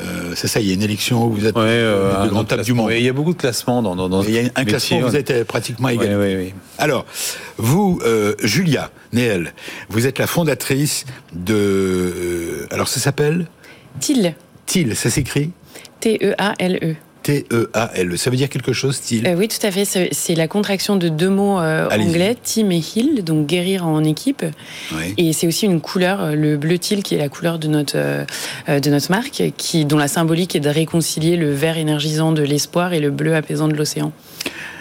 Euh, 0.00 0.32
c'est 0.34 0.48
ça, 0.48 0.60
il 0.60 0.66
y 0.66 0.70
a 0.70 0.74
une 0.74 0.82
élection 0.82 1.26
où 1.26 1.32
vous 1.32 1.46
êtes 1.46 1.56
euh, 1.56 2.24
de 2.24 2.28
grande 2.28 2.48
table 2.48 2.64
du 2.64 2.72
monde. 2.72 2.90
il 2.92 3.02
y 3.02 3.08
a 3.08 3.12
beaucoup 3.12 3.32
de 3.32 3.38
classements 3.38 3.80
dans, 3.82 3.94
dans, 3.94 4.22
Il 4.22 4.34
y 4.34 4.38
a 4.38 4.50
un 4.56 4.64
classement, 4.64 5.00
vous 5.00 5.16
êtes 5.16 5.44
pratiquement 5.44 5.88
égal. 5.88 6.52
Alors, 6.78 7.06
vous, 7.56 8.00
Julia 8.42 8.90
Néel, 9.12 9.54
vous 9.88 10.06
êtes 10.06 10.18
la 10.18 10.26
fondatrice 10.26 11.04
de. 11.32 12.66
alors, 12.70 12.88
ça 12.88 13.00
s'appelle? 13.00 13.46
TIL. 14.00 14.34
TIL, 14.66 14.96
ça 14.96 15.10
s'écrit? 15.10 15.50
T-E-A-L-E. 16.00 16.96
T-E-A-L. 17.28 18.16
Ça 18.16 18.30
veut 18.30 18.38
dire 18.38 18.48
quelque 18.48 18.72
chose, 18.72 18.96
style 18.96 19.26
euh, 19.26 19.34
Oui, 19.34 19.48
tout 19.48 19.66
à 19.66 19.70
fait. 19.70 19.84
C'est 19.84 20.34
la 20.34 20.48
contraction 20.48 20.96
de 20.96 21.10
deux 21.10 21.28
mots 21.28 21.60
euh, 21.60 21.86
anglais, 21.90 22.34
team 22.42 22.72
et 22.72 22.80
heal, 22.80 23.22
donc 23.22 23.46
guérir 23.46 23.86
en 23.86 24.02
équipe. 24.02 24.46
Et 25.18 25.34
c'est 25.34 25.46
aussi 25.46 25.66
une 25.66 25.82
couleur, 25.82 26.22
euh, 26.22 26.34
le 26.34 26.56
bleu 26.56 26.78
teal, 26.78 27.02
qui 27.02 27.16
est 27.16 27.18
la 27.18 27.28
couleur 27.28 27.58
de 27.58 27.68
notre, 27.68 27.98
de 27.98 28.90
notre 28.90 29.10
marque, 29.10 29.42
qui, 29.58 29.84
dont 29.84 29.98
la 29.98 30.08
symbolique 30.08 30.56
est 30.56 30.60
de 30.60 30.70
réconcilier 30.70 31.36
le 31.36 31.52
vert 31.52 31.76
énergisant 31.76 32.32
de 32.32 32.42
l'espoir 32.42 32.94
et 32.94 33.00
le 33.00 33.10
bleu 33.10 33.36
apaisant 33.36 33.68
de 33.68 33.74
l'océan. 33.74 34.10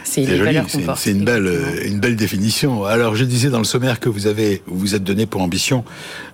C'est 0.06 0.24
une 0.24 1.26
belle, 1.26 1.52
une 1.84 2.00
belle 2.00 2.16
définition. 2.16 2.86
Alors, 2.86 3.18
je 3.18 3.26
disais 3.26 3.50
dans 3.50 3.58
le 3.58 3.66
sommaire 3.66 4.00
que 4.00 4.08
vous 4.08 4.26
avez, 4.26 4.62
vous 4.68 4.96
êtes 4.96 5.04
donné 5.04 5.26
pour 5.26 5.42
ambition 5.42 5.84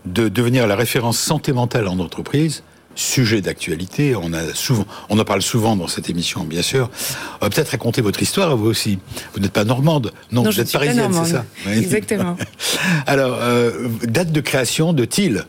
de 0.06 0.28
devenir 0.28 0.67
la 0.67 0.76
référence 0.76 1.17
santé 1.17 1.54
mentale 1.54 1.88
en 1.88 1.97
entreprise 1.97 2.62
sujet 2.95 3.41
d'actualité. 3.41 4.15
On 4.15 4.34
a 4.34 4.53
souvent, 4.53 4.86
on 5.10 5.19
en 5.19 5.25
parle 5.25 5.41
souvent 5.41 5.75
dans 5.75 5.88
cette 5.88 6.10
émission, 6.10 6.43
bien 6.43 6.62
sûr. 6.62 6.89
On 7.41 7.45
va 7.45 7.49
peut-être 7.49 7.69
raconter 7.69 8.01
votre 8.01 8.21
histoire, 8.21 8.56
vous 8.56 8.67
aussi. 8.67 8.99
Vous 9.34 9.39
n'êtes 9.39 9.51
pas 9.51 9.63
normande, 9.63 10.12
non, 10.32 10.43
vous 10.43 10.60
êtes 10.60 10.71
parisienne, 10.71 11.12
c'est 11.13 11.32
ça 11.32 11.45
Exactement. 11.71 12.38
Alors, 13.08 13.38
euh, 13.41 13.88
date 14.03 14.32
de 14.32 14.41
création 14.41 14.93
de 14.93 15.06
TIL 15.06 15.38
euh, 15.38 15.43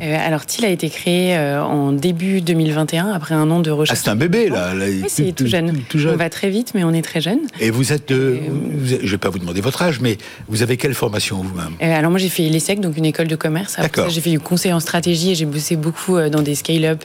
alors, 0.00 0.46
TIL 0.46 0.64
a 0.64 0.68
été 0.68 0.88
créé 0.88 1.36
euh, 1.36 1.62
en 1.62 1.92
début 1.92 2.40
2021, 2.40 3.12
après 3.12 3.34
un 3.34 3.50
an 3.50 3.60
de 3.60 3.70
recherche. 3.70 3.98
Ah, 3.98 4.02
c'est 4.04 4.10
un 4.10 4.16
bébé, 4.16 4.48
là, 4.48 4.72
Oui, 4.74 5.04
c'est 5.08 5.32
tout, 5.34 5.46
jeune. 5.46 5.82
On 5.94 6.16
va 6.16 6.30
très 6.30 6.50
vite, 6.50 6.72
mais 6.74 6.84
on 6.84 6.92
est 6.92 7.02
très 7.02 7.20
jeune. 7.20 7.40
Et 7.60 7.70
vous 7.70 7.92
êtes, 7.92 8.10
je 8.10 8.14
ne 8.14 9.06
vais 9.06 9.18
pas 9.18 9.30
vous 9.30 9.38
demander 9.38 9.60
votre 9.60 9.82
âge, 9.82 10.00
mais 10.00 10.18
vous 10.48 10.62
avez 10.62 10.76
quelle 10.76 10.94
formation 10.94 11.42
vous-même? 11.42 11.74
Euh, 11.82 11.98
Alors, 11.98 12.10
moi, 12.10 12.18
j'ai 12.18 12.28
fait 12.28 12.48
l'ESSEC, 12.48 12.80
donc 12.80 12.96
une 12.96 13.04
école 13.04 13.28
de 13.28 13.36
commerce. 13.36 13.76
Après 13.78 14.10
j'ai 14.10 14.20
fait 14.20 14.30
du 14.30 14.40
conseil 14.40 14.72
en 14.72 14.80
stratégie 14.80 15.32
et 15.32 15.34
j'ai 15.34 15.46
bossé 15.46 15.76
beaucoup 15.76 16.18
dans 16.30 16.42
des 16.42 16.54
scale-up 16.54 17.04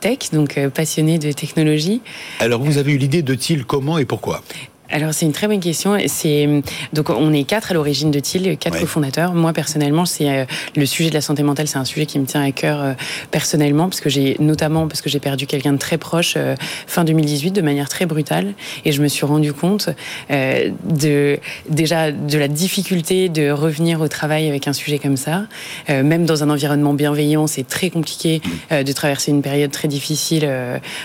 tech, 0.00 0.18
donc 0.32 0.58
passionné 0.74 1.18
de 1.18 1.32
technologie. 1.32 2.00
Alors, 2.40 2.62
vous 2.62 2.78
avez 2.78 2.92
eu 2.92 2.98
l'idée 2.98 3.22
de 3.22 3.34
TIL 3.34 3.64
comment 3.64 3.98
et 3.98 4.04
pourquoi? 4.04 4.42
Alors 4.90 5.14
c'est 5.14 5.24
une 5.24 5.32
très 5.32 5.48
bonne 5.48 5.60
question. 5.60 5.96
C'est 6.06 6.48
donc 6.92 7.10
on 7.10 7.32
est 7.32 7.44
quatre 7.44 7.70
à 7.70 7.74
l'origine 7.74 8.10
de 8.10 8.20
TIL, 8.20 8.56
quatre 8.58 8.78
cofondateurs. 8.78 9.34
Moi 9.34 9.52
personnellement, 9.52 10.04
c'est 10.04 10.28
euh, 10.28 10.44
le 10.76 10.84
sujet 10.84 11.08
de 11.08 11.14
la 11.14 11.20
santé 11.20 11.42
mentale, 11.42 11.68
c'est 11.68 11.78
un 11.78 11.84
sujet 11.84 12.06
qui 12.06 12.18
me 12.18 12.26
tient 12.26 12.42
à 12.42 12.52
cœur 12.52 12.82
euh, 12.82 12.92
personnellement 13.30 13.88
parce 13.88 14.00
que 14.00 14.10
j'ai 14.10 14.36
notamment 14.40 14.86
parce 14.86 15.00
que 15.00 15.08
j'ai 15.08 15.20
perdu 15.20 15.46
quelqu'un 15.46 15.72
de 15.72 15.78
très 15.78 15.96
proche 15.96 16.34
euh, 16.36 16.54
fin 16.86 17.04
2018 17.04 17.52
de 17.52 17.62
manière 17.62 17.88
très 17.88 18.04
brutale 18.04 18.52
et 18.84 18.92
je 18.92 19.00
me 19.02 19.08
suis 19.08 19.24
rendu 19.24 19.52
compte 19.52 19.88
de 20.30 21.38
déjà 21.68 22.12
de 22.12 22.38
la 22.38 22.48
difficulté 22.48 23.28
de 23.28 23.50
revenir 23.50 24.00
au 24.00 24.08
travail 24.08 24.48
avec 24.48 24.68
un 24.68 24.72
sujet 24.72 24.98
comme 24.98 25.16
ça. 25.16 25.46
même 25.88 26.24
dans 26.24 26.42
un 26.42 26.50
environnement 26.50 26.94
bienveillant, 26.94 27.46
c'est 27.46 27.66
très 27.66 27.90
compliqué 27.90 28.40
de 28.70 28.92
traverser 28.92 29.30
une 29.30 29.42
période 29.42 29.70
très 29.70 29.88
difficile 29.88 30.48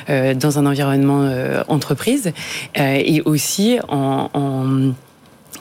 dans 0.08 0.60
un 0.60 0.66
environnement 0.66 1.30
entreprise 1.68 2.32
et 2.76 3.22
aussi 3.22 3.69
en, 3.78 4.96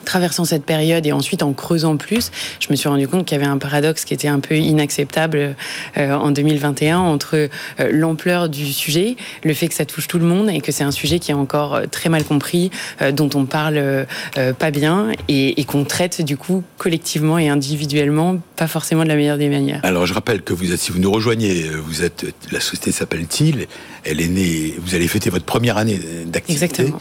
traversant 0.05 0.45
cette 0.45 0.63
période 0.63 1.05
et 1.05 1.11
ensuite 1.11 1.43
en 1.43 1.53
creusant 1.53 1.97
plus, 1.97 2.31
je 2.59 2.67
me 2.69 2.75
suis 2.75 2.89
rendu 2.89 3.07
compte 3.07 3.25
qu'il 3.25 3.37
y 3.37 3.41
avait 3.41 3.49
un 3.49 3.57
paradoxe 3.57 4.05
qui 4.05 4.13
était 4.13 4.27
un 4.27 4.39
peu 4.39 4.55
inacceptable 4.55 5.55
euh, 5.97 6.13
en 6.13 6.31
2021 6.31 6.99
entre 6.99 7.35
euh, 7.35 7.47
l'ampleur 7.91 8.49
du 8.49 8.71
sujet, 8.73 9.15
le 9.43 9.53
fait 9.53 9.67
que 9.67 9.73
ça 9.73 9.85
touche 9.85 10.07
tout 10.07 10.19
le 10.19 10.25
monde 10.25 10.49
et 10.49 10.61
que 10.61 10.71
c'est 10.71 10.83
un 10.83 10.91
sujet 10.91 11.19
qui 11.19 11.31
est 11.31 11.35
encore 11.35 11.75
euh, 11.75 11.85
très 11.89 12.09
mal 12.09 12.23
compris, 12.23 12.71
dont 13.13 13.29
on 13.33 13.45
parle 13.45 14.05
pas 14.57 14.71
bien 14.71 15.11
et, 15.27 15.63
qu'on 15.65 15.83
traite 15.83 16.21
du 16.21 16.37
coup 16.37 16.63
collectivement 16.77 17.37
et 17.37 17.49
individuellement 17.49 18.39
pas 18.55 18.67
forcément 18.67 19.03
de 19.03 19.07
la 19.07 19.15
meilleure 19.15 19.37
des 19.37 19.49
manières. 19.49 19.79
Alors 19.83 20.05
je 20.05 20.13
rappelle 20.13 20.41
que 20.41 20.53
vous 20.53 20.71
êtes, 20.71 20.79
si 20.79 20.91
vous 20.91 20.99
nous 20.99 21.11
rejoignez, 21.11 21.69
vous 21.69 22.03
êtes, 22.03 22.25
la 22.51 22.59
société 22.59 22.91
s'appelle 22.91 23.25
TIL, 23.27 23.67
elle 24.03 24.21
est 24.21 24.27
née, 24.27 24.75
vous 24.79 24.95
allez 24.95 25.07
fêter 25.07 25.29
votre 25.29 25.45
première 25.45 25.77
année 25.77 25.99
d'activité. 26.25 26.65
Exactement. 26.65 26.99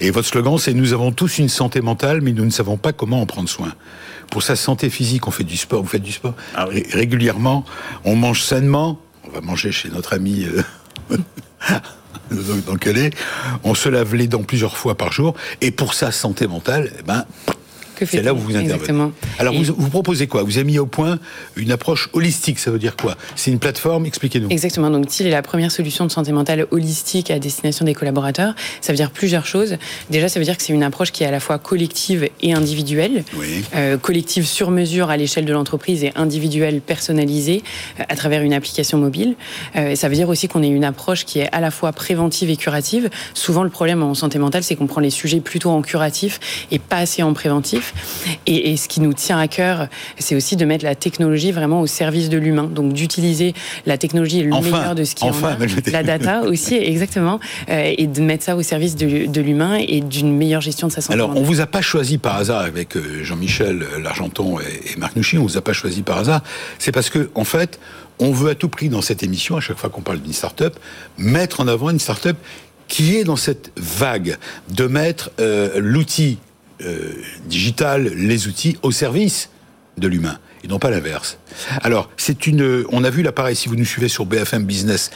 Et 0.00 0.10
votre 0.10 0.28
slogan 0.28 0.58
c'est 0.58 0.74
nous 0.74 0.92
avons 0.92 1.12
tous 1.12 1.38
une 1.38 1.48
santé 1.48 1.80
mentale 1.80 2.20
mais 2.20 2.32
nous 2.40 2.46
ne 2.46 2.50
savons 2.50 2.76
pas 2.76 2.92
comment 2.92 3.20
en 3.20 3.26
prendre 3.26 3.48
soin. 3.48 3.72
Pour 4.30 4.42
sa 4.42 4.56
santé 4.56 4.90
physique, 4.90 5.28
on 5.28 5.30
fait 5.30 5.44
du 5.44 5.56
sport, 5.56 5.82
vous 5.82 5.88
faites 5.88 6.02
du 6.02 6.12
sport 6.12 6.34
ah 6.54 6.66
régulièrement, 6.92 7.64
on 8.04 8.16
mange 8.16 8.42
sainement, 8.42 9.00
on 9.24 9.30
va 9.30 9.40
manger 9.40 9.72
chez 9.72 9.90
notre 9.90 10.14
ami 10.14 10.44
euh, 10.44 11.16
dans 12.66 12.76
on 13.64 13.74
se 13.74 13.88
lave 13.88 14.14
les 14.14 14.26
dents 14.26 14.42
plusieurs 14.42 14.76
fois 14.76 14.96
par 14.96 15.12
jour, 15.12 15.34
et 15.60 15.70
pour 15.70 15.94
sa 15.94 16.12
santé 16.12 16.46
mentale, 16.46 16.92
eh 16.98 17.02
ben, 17.02 17.24
c'est 18.06 18.22
là 18.22 18.34
où 18.34 18.38
vous 18.38 18.56
intervenez. 18.56 19.10
Alors, 19.38 19.54
vous, 19.54 19.74
vous, 19.76 19.88
proposez 19.88 20.26
quoi 20.26 20.42
Vous 20.42 20.58
avez 20.58 20.64
mis 20.64 20.78
au 20.78 20.86
point 20.86 21.18
une 21.56 21.72
approche 21.72 22.08
holistique, 22.12 22.58
ça 22.58 22.70
veut 22.70 22.78
dire 22.78 22.96
quoi 22.96 23.16
C'est 23.36 23.50
une 23.50 23.58
plateforme, 23.58 24.06
expliquez-nous. 24.06 24.48
Exactement, 24.50 24.90
donc 24.90 25.06
TIL 25.06 25.26
est 25.26 25.30
la 25.30 25.42
première 25.42 25.70
solution 25.70 26.06
de 26.06 26.10
santé 26.10 26.32
mentale 26.32 26.66
holistique 26.70 27.30
à 27.30 27.38
destination 27.38 27.84
des 27.84 27.94
collaborateurs. 27.94 28.54
Ça 28.80 28.92
veut 28.92 28.96
dire 28.96 29.10
plusieurs 29.10 29.46
choses. 29.46 29.76
Déjà, 30.10 30.28
ça 30.28 30.38
veut 30.38 30.44
dire 30.44 30.56
que 30.56 30.62
c'est 30.62 30.72
une 30.72 30.82
approche 30.82 31.12
qui 31.12 31.24
est 31.24 31.26
à 31.26 31.30
la 31.30 31.40
fois 31.40 31.58
collective 31.58 32.28
et 32.42 32.52
individuelle. 32.52 33.24
Euh, 33.74 33.96
collective 33.96 34.46
sur 34.46 34.70
mesure 34.70 35.10
à 35.10 35.16
l'échelle 35.16 35.44
de 35.44 35.52
l'entreprise 35.52 36.04
et 36.04 36.12
individuelle 36.16 36.80
personnalisée 36.80 37.62
euh, 37.98 38.04
à 38.08 38.16
travers 38.16 38.42
une 38.42 38.52
application 38.52 38.98
mobile. 38.98 39.34
Euh, 39.76 39.94
ça 39.94 40.08
veut 40.08 40.14
dire 40.14 40.28
aussi 40.28 40.48
qu'on 40.48 40.62
ait 40.62 40.68
une 40.68 40.84
approche 40.84 41.24
qui 41.24 41.40
est 41.40 41.48
à 41.52 41.60
la 41.60 41.70
fois 41.70 41.92
préventive 41.92 42.50
et 42.50 42.56
curative. 42.56 43.10
Souvent, 43.34 43.62
le 43.62 43.70
problème 43.70 44.02
en 44.02 44.14
santé 44.14 44.38
mentale, 44.38 44.62
c'est 44.62 44.76
qu'on 44.76 44.86
prend 44.86 45.00
les 45.00 45.10
sujets 45.10 45.40
plutôt 45.40 45.70
en 45.70 45.82
curatif 45.82 46.40
et 46.70 46.78
pas 46.78 46.96
assez 46.96 47.22
en 47.22 47.32
préventif. 47.32 47.89
Et, 48.46 48.76
ce 48.76 48.88
qui 48.88 49.00
nous 49.00 49.12
tient 49.12 49.38
à 49.38 49.48
cœur, 49.48 49.88
c'est 50.18 50.34
aussi 50.34 50.56
de 50.56 50.64
mettre 50.64 50.84
la 50.84 50.94
technologie 50.94 51.52
vraiment 51.52 51.80
au 51.80 51.86
service 51.86 52.28
de 52.28 52.38
l'humain. 52.38 52.64
Donc 52.64 52.92
d'utiliser 52.92 53.54
la 53.86 53.98
technologie 53.98 54.40
et 54.40 54.42
le 54.42 54.50
meilleur 54.50 54.94
de 54.94 55.04
ce 55.04 55.14
qui 55.14 55.24
enfin, 55.24 55.56
a, 55.60 55.90
la 55.90 56.02
data 56.02 56.42
aussi, 56.46 56.76
exactement, 56.76 57.40
euh, 57.68 57.92
et 57.96 58.06
de 58.06 58.20
mettre 58.20 58.44
ça 58.44 58.56
au 58.56 58.62
service 58.62 58.96
de, 58.96 59.40
l'humain 59.40 59.76
et 59.76 60.00
d'une 60.00 60.36
meilleure 60.36 60.60
gestion 60.60 60.86
de 60.88 60.92
sa 60.92 61.00
santé. 61.00 61.14
Alors, 61.14 61.36
on 61.36 61.42
vous 61.42 61.60
a 61.60 61.66
pas 61.66 61.80
choisi 61.80 62.18
par 62.18 62.36
hasard 62.36 62.60
avec 62.60 62.96
euh, 62.96 63.22
Jean-Michel 63.22 63.84
Largenton 64.02 64.58
et, 64.60 64.98
Marc 64.98 65.16
Nouchy, 65.16 65.38
on 65.38 65.42
vous 65.42 65.56
a 65.56 65.62
pas 65.62 65.72
choisi 65.72 66.02
par 66.02 66.18
hasard. 66.18 66.42
C'est 66.78 66.92
parce 66.92 67.10
que, 67.10 67.30
en 67.34 67.44
fait, 67.44 67.78
on 68.18 68.32
veut 68.32 68.50
à 68.50 68.54
tout 68.54 68.68
prix 68.68 68.88
dans 68.88 69.02
cette 69.02 69.22
émission, 69.22 69.56
à 69.56 69.60
chaque 69.60 69.78
fois 69.78 69.90
qu'on 69.90 70.02
parle 70.02 70.20
d'une 70.20 70.32
start-up, 70.32 70.78
mettre 71.18 71.60
en 71.60 71.68
avant 71.68 71.90
une 71.90 71.98
start-up 71.98 72.36
qui 72.90 73.16
est 73.16 73.24
dans 73.24 73.36
cette 73.36 73.72
vague 73.76 74.36
de 74.68 74.86
mettre 74.86 75.30
euh, 75.40 75.80
l'outil 75.80 76.38
euh, 76.84 77.12
digital, 77.46 78.04
les 78.14 78.48
outils 78.48 78.76
au 78.82 78.90
service 78.90 79.50
de 79.98 80.08
l'humain 80.08 80.38
et 80.62 80.68
non 80.68 80.78
pas 80.78 80.90
l'inverse. 80.90 81.38
Alors, 81.82 82.10
c'est 82.16 82.46
une. 82.46 82.84
On 82.90 83.04
a 83.04 83.10
vu 83.10 83.22
l'appareil. 83.22 83.56
Si 83.56 83.68
vous 83.68 83.76
nous 83.76 83.84
suivez 83.84 84.08
sur 84.08 84.26
BFM 84.26 84.64
Business 84.64 85.10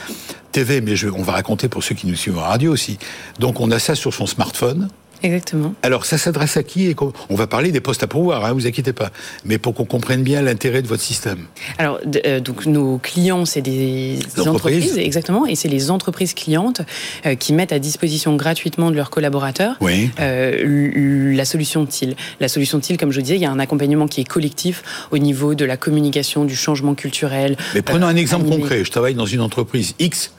TV, 0.51 0.81
mais 0.81 0.93
on 1.05 1.21
va 1.21 1.33
raconter 1.33 1.69
pour 1.69 1.83
ceux 1.83 1.95
qui 1.95 2.07
nous 2.07 2.15
suivent 2.15 2.37
en 2.37 2.43
radio 2.43 2.71
aussi. 2.71 2.97
Donc, 3.39 3.59
on 3.59 3.71
a 3.71 3.79
ça 3.79 3.95
sur 3.95 4.13
son 4.13 4.25
smartphone. 4.25 4.89
Exactement. 5.25 5.73
Alors, 5.81 6.05
ça 6.05 6.19
s'adresse 6.19 6.55
à 6.55 6.61
qui 6.61 6.85
et 6.85 6.95
On 7.29 7.35
va 7.35 7.47
parler 7.47 7.71
des 7.71 7.81
postes 7.81 8.03
à 8.03 8.07
pouvoir, 8.07 8.45
hein, 8.45 8.53
vous 8.53 8.67
inquiétez 8.67 8.93
pas. 8.93 9.09
Mais 9.43 9.57
pour 9.57 9.73
qu'on 9.73 9.85
comprenne 9.85 10.21
bien 10.21 10.43
l'intérêt 10.43 10.83
de 10.83 10.87
votre 10.87 11.01
système. 11.01 11.47
Alors, 11.79 11.99
euh, 12.27 12.39
donc 12.39 12.67
nos 12.67 12.99
clients, 12.99 13.45
c'est 13.45 13.63
des, 13.63 14.19
entreprises. 14.45 14.99
exactement, 14.99 15.47
et 15.47 15.55
c'est 15.55 15.67
les 15.67 15.89
entreprises 15.89 16.35
clientes 16.35 16.81
euh, 17.25 17.33
qui 17.33 17.53
mettent 17.53 17.71
à 17.71 17.79
disposition 17.79 18.35
gratuitement 18.35 18.91
de 18.91 18.95
leurs 18.95 19.09
collaborateurs 19.09 19.77
euh, 20.19 21.33
la 21.35 21.45
solution 21.45 21.87
TIL. 21.87 22.15
La 22.39 22.47
solution 22.47 22.79
TIL, 22.79 22.97
comme 22.97 23.11
je 23.11 23.19
disais, 23.19 23.35
il 23.35 23.41
y 23.41 23.45
a 23.45 23.51
un 23.51 23.59
accompagnement 23.59 24.07
qui 24.07 24.21
est 24.21 24.25
collectif 24.25 24.83
au 25.09 25.17
niveau 25.17 25.55
de 25.55 25.65
la 25.65 25.75
communication, 25.75 26.45
du 26.45 26.55
changement 26.55 26.93
culturel. 26.93 27.57
Mais 27.73 27.81
prenons 27.81 28.05
un 28.05 28.15
exemple 28.15 28.47
concret. 28.47 28.83
Je 28.83 28.91
travaille 28.91 29.15
dans 29.15 29.25
une 29.25 29.41
entreprise 29.41 29.95
X. 29.97 30.34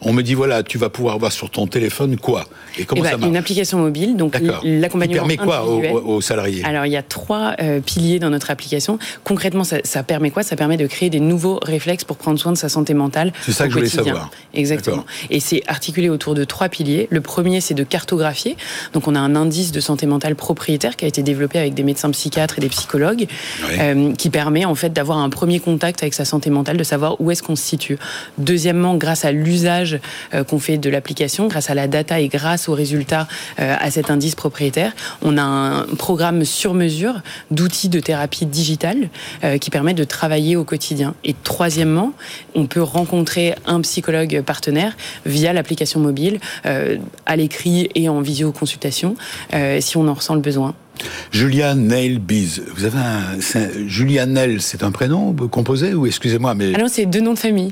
On 0.00 0.12
me 0.12 0.22
dit 0.22 0.34
voilà, 0.34 0.62
tu 0.62 0.78
vas 0.78 0.88
pouvoir 0.88 1.18
voir 1.18 1.32
sur 1.32 1.50
ton 1.50 1.66
téléphone 1.66 2.16
quoi 2.16 2.46
Et 2.78 2.84
comment 2.84 3.00
eh 3.00 3.04
ben, 3.04 3.10
ça 3.10 3.16
marche 3.16 3.28
Une 3.28 3.36
application 3.36 3.78
mobile 3.78 4.16
donc 4.16 4.36
l'accompagnement 4.62 5.26
permet 5.26 5.36
quoi 5.36 5.64
aux, 5.64 6.20
salariés? 6.20 6.62
Alors 6.64 6.86
il 6.86 6.92
y 6.92 6.96
a 6.96 7.02
trois 7.02 7.54
euh, 7.60 7.80
piliers 7.80 8.18
dans 8.18 8.30
notre 8.30 8.50
application. 8.50 8.98
Concrètement, 9.24 9.64
ça, 9.64 10.02
permet 10.02 10.30
quoi? 10.30 10.42
Ça 10.42 10.56
permet 10.56 10.76
de 10.76 10.86
créer 10.86 11.10
des 11.10 11.20
nouveaux 11.20 11.58
réflexes 11.62 12.04
pour 12.04 12.16
prendre 12.16 12.38
soin 12.38 12.52
de 12.52 12.56
sa 12.56 12.68
santé 12.68 12.94
mentale. 12.94 13.32
C'est 13.42 13.52
ça 13.52 13.64
que 13.64 13.70
je 13.70 13.76
voulais 13.76 13.88
savoir. 13.88 14.30
Exactement. 14.54 15.04
Et 15.30 15.40
c'est 15.40 15.62
articulé 15.66 16.08
autour 16.08 16.34
de 16.34 16.44
trois 16.44 16.68
piliers. 16.68 17.08
Le 17.10 17.20
premier, 17.20 17.60
c'est 17.60 17.74
de 17.74 17.84
cartographier. 17.84 18.56
Donc 18.92 19.08
on 19.08 19.14
a 19.14 19.20
un 19.20 19.34
indice 19.36 19.72
de 19.72 19.80
santé 19.80 20.06
mentale 20.06 20.36
propriétaire 20.36 20.96
qui 20.96 21.04
a 21.04 21.08
été 21.08 21.22
développé 21.22 21.58
avec 21.58 21.74
des 21.74 21.82
médecins 21.82 22.10
psychiatres 22.10 22.58
et 22.58 22.60
des 22.60 22.68
psychologues, 22.68 23.26
euh, 23.70 24.12
qui 24.14 24.30
permet 24.30 24.64
en 24.64 24.74
fait 24.74 24.92
d'avoir 24.92 25.18
un 25.18 25.30
premier 25.30 25.60
contact 25.60 26.02
avec 26.02 26.14
sa 26.14 26.24
santé 26.24 26.50
mentale, 26.50 26.76
de 26.76 26.84
savoir 26.84 27.20
où 27.20 27.30
est-ce 27.30 27.42
qu'on 27.42 27.56
se 27.56 27.64
situe. 27.64 27.98
Deuxièmement, 28.38 28.96
grâce 28.96 29.24
à 29.24 29.32
l'usage 29.46 29.98
euh, 30.34 30.44
qu'on 30.44 30.58
fait 30.58 30.78
de 30.78 30.90
l'application, 30.90 31.46
grâce 31.46 31.70
à 31.70 31.74
la 31.74 31.88
data 31.88 32.20
et 32.20 32.28
grâce 32.28 32.68
aux 32.68 32.74
résultats 32.74 33.28
à 33.58 33.90
cette 33.90 34.10
indice 34.10 34.34
propriétaire. 34.34 34.92
On 35.22 35.38
a 35.38 35.42
un 35.42 35.82
programme 35.96 36.44
sur 36.44 36.74
mesure 36.74 37.22
d'outils 37.50 37.88
de 37.88 38.00
thérapie 38.00 38.46
digitale 38.46 39.08
euh, 39.44 39.58
qui 39.58 39.70
permet 39.70 39.94
de 39.94 40.04
travailler 40.04 40.56
au 40.56 40.64
quotidien. 40.64 41.14
Et 41.24 41.34
troisièmement, 41.42 42.12
on 42.54 42.66
peut 42.66 42.82
rencontrer 42.82 43.54
un 43.66 43.80
psychologue 43.80 44.42
partenaire 44.42 44.96
via 45.24 45.52
l'application 45.52 46.00
mobile, 46.00 46.38
euh, 46.66 46.96
à 47.26 47.36
l'écrit 47.36 47.88
et 47.94 48.08
en 48.08 48.20
visioconsultation, 48.20 49.16
euh, 49.54 49.80
si 49.80 49.96
on 49.96 50.08
en 50.08 50.14
ressent 50.14 50.34
le 50.34 50.40
besoin. 50.40 50.74
Julia 51.30 51.74
Nail 51.74 52.18
Biz. 52.18 52.62
Vous 52.74 52.84
avez 52.84 52.98
un, 52.98 53.38
Julia 53.86 54.24
Nail, 54.24 54.62
c'est 54.62 54.82
un 54.82 54.90
prénom 54.90 55.34
composé 55.50 55.92
ou 55.92 56.06
excusez-moi 56.06 56.54
mais. 56.54 56.72
Ah 56.74 56.78
non, 56.78 56.88
c'est 56.88 57.04
deux 57.04 57.20
noms 57.20 57.34
de 57.34 57.38
famille. 57.38 57.70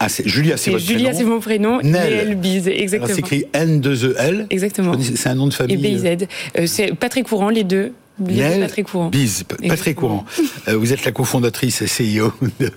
Ah, 0.00 0.08
c'est 0.08 0.28
Julia, 0.28 0.56
c'est 0.56 0.70
votre 0.70 0.84
Julia, 0.84 1.12
c'est 1.12 1.24
mon 1.24 1.40
prénom. 1.40 1.80
Nel 1.82 2.36
Biz, 2.36 2.68
exactement. 2.68 3.12
C'est 3.12 3.18
écrit 3.18 3.44
N2EL. 3.52 4.46
Exactement. 4.50 4.94
C'est 5.00 5.28
un 5.28 5.34
nom 5.34 5.48
de 5.48 5.54
famille. 5.54 5.74
Et 5.74 5.96
BZ. 5.96 6.26
Euh, 6.58 6.66
c'est 6.66 6.94
pas 6.94 7.08
très 7.08 7.22
courant, 7.22 7.48
les 7.48 7.64
deux. 7.64 7.92
Bien, 8.18 8.60
pas 8.60 8.68
très 8.68 8.82
courant. 8.82 9.08
Biz, 9.08 9.44
pas, 9.44 9.76
très 9.76 9.94
courant. 9.94 10.24
Vous 10.66 10.92
êtes 10.92 11.04
la 11.04 11.12
cofondatrice 11.12 11.82
et 11.82 11.86
CEO 11.86 12.32
de, 12.60 12.70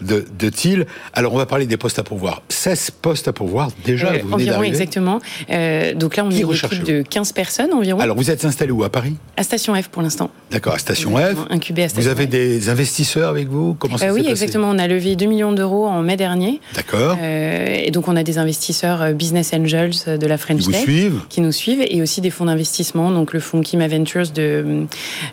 de, 0.00 0.24
de 0.38 0.48
TIL. 0.48 0.86
Alors, 1.12 1.34
on 1.34 1.38
va 1.38 1.46
parler 1.46 1.66
des 1.66 1.76
postes 1.76 1.98
à 1.98 2.02
pourvoir. 2.02 2.42
16 2.48 2.92
postes 3.02 3.28
à 3.28 3.32
pourvoir, 3.32 3.70
déjà, 3.84 4.08
euh, 4.08 4.18
vous 4.22 4.30
venez 4.30 4.50
Environ, 4.50 4.62
exactement. 4.62 5.20
Euh, 5.50 5.94
donc 5.94 6.16
là, 6.16 6.24
on 6.24 6.30
est 6.30 6.40
une 6.40 6.50
équipe 6.50 6.82
de 6.82 7.02
15 7.02 7.32
personnes 7.32 7.72
environ. 7.72 8.00
Alors, 8.00 8.16
vous 8.16 8.30
êtes 8.30 8.44
installé 8.44 8.72
où? 8.72 8.84
À 8.84 8.90
Paris? 8.90 9.16
À 9.36 9.42
Station 9.42 9.74
F 9.74 9.88
pour 9.88 10.02
l'instant. 10.02 10.30
D'accord, 10.50 10.74
à 10.74 10.78
Station 10.78 11.16
F. 11.16 11.36
Incubé 11.50 11.84
à 11.84 11.88
Station 11.88 12.02
Vous 12.02 12.08
avez 12.08 12.26
des 12.26 12.68
investisseurs 12.68 13.28
avec 13.28 13.48
vous? 13.48 13.74
Comment 13.74 13.98
ça 13.98 14.06
euh, 14.06 14.14
Oui, 14.14 14.26
exactement. 14.28 14.70
On 14.70 14.78
a 14.78 14.88
levé 14.88 15.16
2 15.16 15.26
millions 15.26 15.52
d'euros 15.52 15.86
en 15.86 16.02
mai 16.02 16.16
dernier. 16.16 16.60
D'accord. 16.74 17.16
Euh, 17.20 17.66
et 17.84 17.90
donc, 17.90 18.08
on 18.08 18.16
a 18.16 18.22
des 18.22 18.38
investisseurs 18.38 19.12
Business 19.12 19.52
Angels 19.52 20.18
de 20.18 20.26
la 20.26 20.38
French 20.38 20.62
qui 20.62 20.70
Tech. 20.70 20.82
Suivent. 20.82 21.20
Qui 21.28 21.40
nous 21.40 21.52
suivent. 21.52 21.84
Et 21.88 22.02
aussi 22.02 22.20
des 22.20 22.30
fonds 22.30 22.46
d'investissement. 22.46 23.10
Donc, 23.10 23.32
le 23.32 23.40
fonds 23.40 23.60
Kima 23.60 23.88
Ventures 23.88 24.30
de 24.30 24.63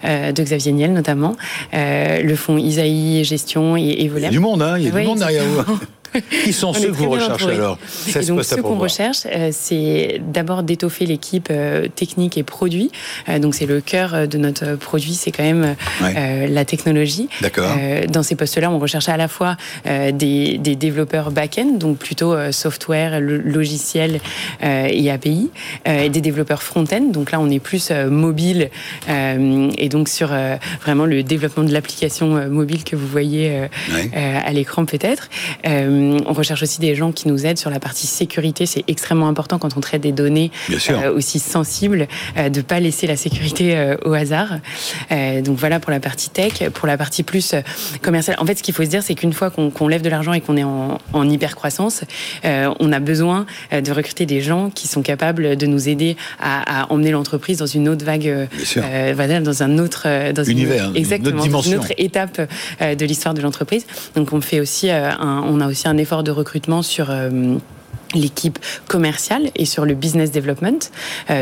euh, 0.06 0.32
de 0.32 0.44
Xavier 0.44 0.72
Niel 0.72 0.94
notamment, 0.94 1.36
euh, 1.74 2.22
le 2.22 2.36
fonds 2.36 2.58
Isaïe 2.58 3.24
Gestion 3.24 3.78
et, 3.78 3.82
et 3.82 4.04
Il 4.06 4.20
y 4.20 4.26
a 4.26 4.30
du 4.30 4.40
monde, 4.40 4.62
hein 4.62 4.78
il 4.78 4.86
y 4.86 4.88
a 4.88 4.92
du 4.92 5.08
monde 5.08 5.20
derrière 5.20 5.46
vous. 5.46 5.80
Qui 6.44 6.54
sont 6.54 6.74
ceux 6.74 6.88
que 6.88 6.96
vous 6.96 7.10
recherchez 7.10 7.52
alors? 7.52 7.78
Donc, 8.28 8.44
Ce 8.44 8.56
qu'on 8.56 8.78
recherche, 8.78 9.26
euh, 9.26 9.50
c'est 9.52 10.22
d'abord 10.26 10.64
d'étoffer 10.64 11.06
l'équipe 11.06 11.48
euh, 11.52 11.88
technique 11.88 12.38
et 12.38 12.44
produit. 12.44 12.92
Euh, 13.30 13.40
donc 13.40 13.56
c'est 13.56 13.66
le 13.66 13.82
cœur 13.82 14.28
de 14.28 14.38
notre 14.38 14.76
produit, 14.76 15.14
c'est 15.14 15.32
quand 15.32 15.44
même 15.44 15.76
la 16.02 16.66
technologie. 16.66 17.30
D'accord. 17.42 17.76
dans 18.10 18.24
ces 18.24 18.36
postes-là, 18.36 18.72
on 18.72 18.80
recherche 18.80 19.10
à 19.10 19.18
la 19.18 19.28
fois 19.28 19.56
des, 19.86 20.58
des, 20.58 20.76
développeurs 20.76 21.32
back-end, 21.32 21.78
donc 21.78 21.98
plutôt 21.98 22.36
software, 22.52 23.20
logiciel 23.20 24.20
et 24.62 25.12
API, 25.12 25.50
et 25.86 26.10
des 26.10 26.22
développeurs 26.22 26.64
front-end. 26.64 27.02
Donc 27.12 27.32
là, 27.32 27.40
on 27.40 27.50
est 27.50 27.60
plus 27.60 27.92
mobile 27.92 28.70
et 29.08 29.90
donc 29.90 30.10
sur 30.10 30.30
vraiment 30.82 31.06
le 31.06 31.24
développement 31.24 31.64
de 31.64 31.74
l'application 31.74 32.48
mobile 32.50 32.84
que 32.84 32.96
vous 32.96 33.08
voyez 33.08 33.68
à 34.14 34.52
l'écran 34.52 34.86
peut-être 34.86 35.30
on 36.02 36.34
recherche 36.34 36.64
aussi 36.64 36.80
des 36.80 36.96
gens 36.96 37.12
qui 37.12 37.28
nous 37.28 37.46
aident 37.46 37.58
sur 37.58 37.70
la 37.70 37.80
partie 37.80 38.08
sécurité. 38.08 38.66
C'est 38.66 38.84
extrêmement 38.88 39.28
important 39.28 39.60
quand 39.60 39.78
on 39.78 39.80
traite 39.80 40.02
des 40.02 40.12
données 40.12 40.52
aussi 41.16 41.40
sensibles, 41.40 42.08
de 42.38 42.62
pas 42.62 42.80
laisser 42.80 43.08
la 43.08 43.18
sécurité 43.18 43.96
au 44.06 44.14
hasard. 44.14 44.60
donc 45.10 45.58
voilà 45.58 45.80
pour 45.80 45.92
la 45.92 46.00
partie 46.00 46.30
tech. 46.30 46.70
Pour 46.74 46.88
la 46.88 46.98
partie 46.98 47.24
plus 47.24 47.56
commerciale, 48.02 48.38
en 48.40 48.46
fait, 48.46 48.58
ce 48.58 48.64
qu'il 48.64 48.74
faut 48.74 48.84
se 48.84 48.90
dire, 48.90 49.04
c'est 49.04 49.16
qu'une 49.16 49.34
fois 49.34 49.50
qu'on 49.50 49.88
lève 49.88 50.02
de 50.02 50.10
l'argent 50.10 50.34
et 50.34 50.42
qu'on 50.42 50.58
est 50.58 50.64
en, 50.64 50.98
en 51.14 51.30
hyper 51.30 51.56
croissance, 51.56 52.04
on 52.44 52.92
a 52.92 53.00
besoin 53.00 53.46
de 53.72 53.92
recruter 53.92 54.26
des 54.26 54.42
gens 54.42 54.70
qui 54.70 54.88
sont 54.88 55.02
capables 55.02 55.56
de 55.56 55.66
nous 55.66 55.90
aider 55.90 56.18
à, 56.40 56.92
emmener 56.92 57.12
l'entreprise 57.12 57.58
dans 57.58 57.66
une 57.66 57.90
autre 57.90 58.06
vague, 58.06 58.28
euh, 58.28 59.40
dans 59.42 59.64
un 59.64 59.78
autre 59.78 60.04
euh, 60.06 60.34
dans 60.34 60.44
Univers, 60.44 60.90
une, 60.90 60.98
exactement, 60.98 61.44
une 61.44 61.56
autre, 61.56 61.68
une 61.68 61.76
autre 61.76 61.94
étape 61.98 62.42
euh, 62.82 62.96
de 62.96 63.06
l'histoire 63.06 63.34
de 63.34 63.42
l'entreprise. 63.42 63.86
Donc 64.16 64.34
on 64.34 64.42
fait 64.42 64.60
aussi, 64.60 64.90
un, 64.90 65.44
on 65.46 65.60
a 65.62 65.68
aussi 65.68 65.88
un 65.88 65.91
effort 65.98 66.24
de 66.24 66.32
recrutement 66.32 66.82
sur 66.82 67.14
l'équipe 68.14 68.60
commerciale 68.88 69.52
et 69.56 69.66
sur 69.66 69.86
le 69.86 69.94
business 69.94 70.32
development, 70.32 70.92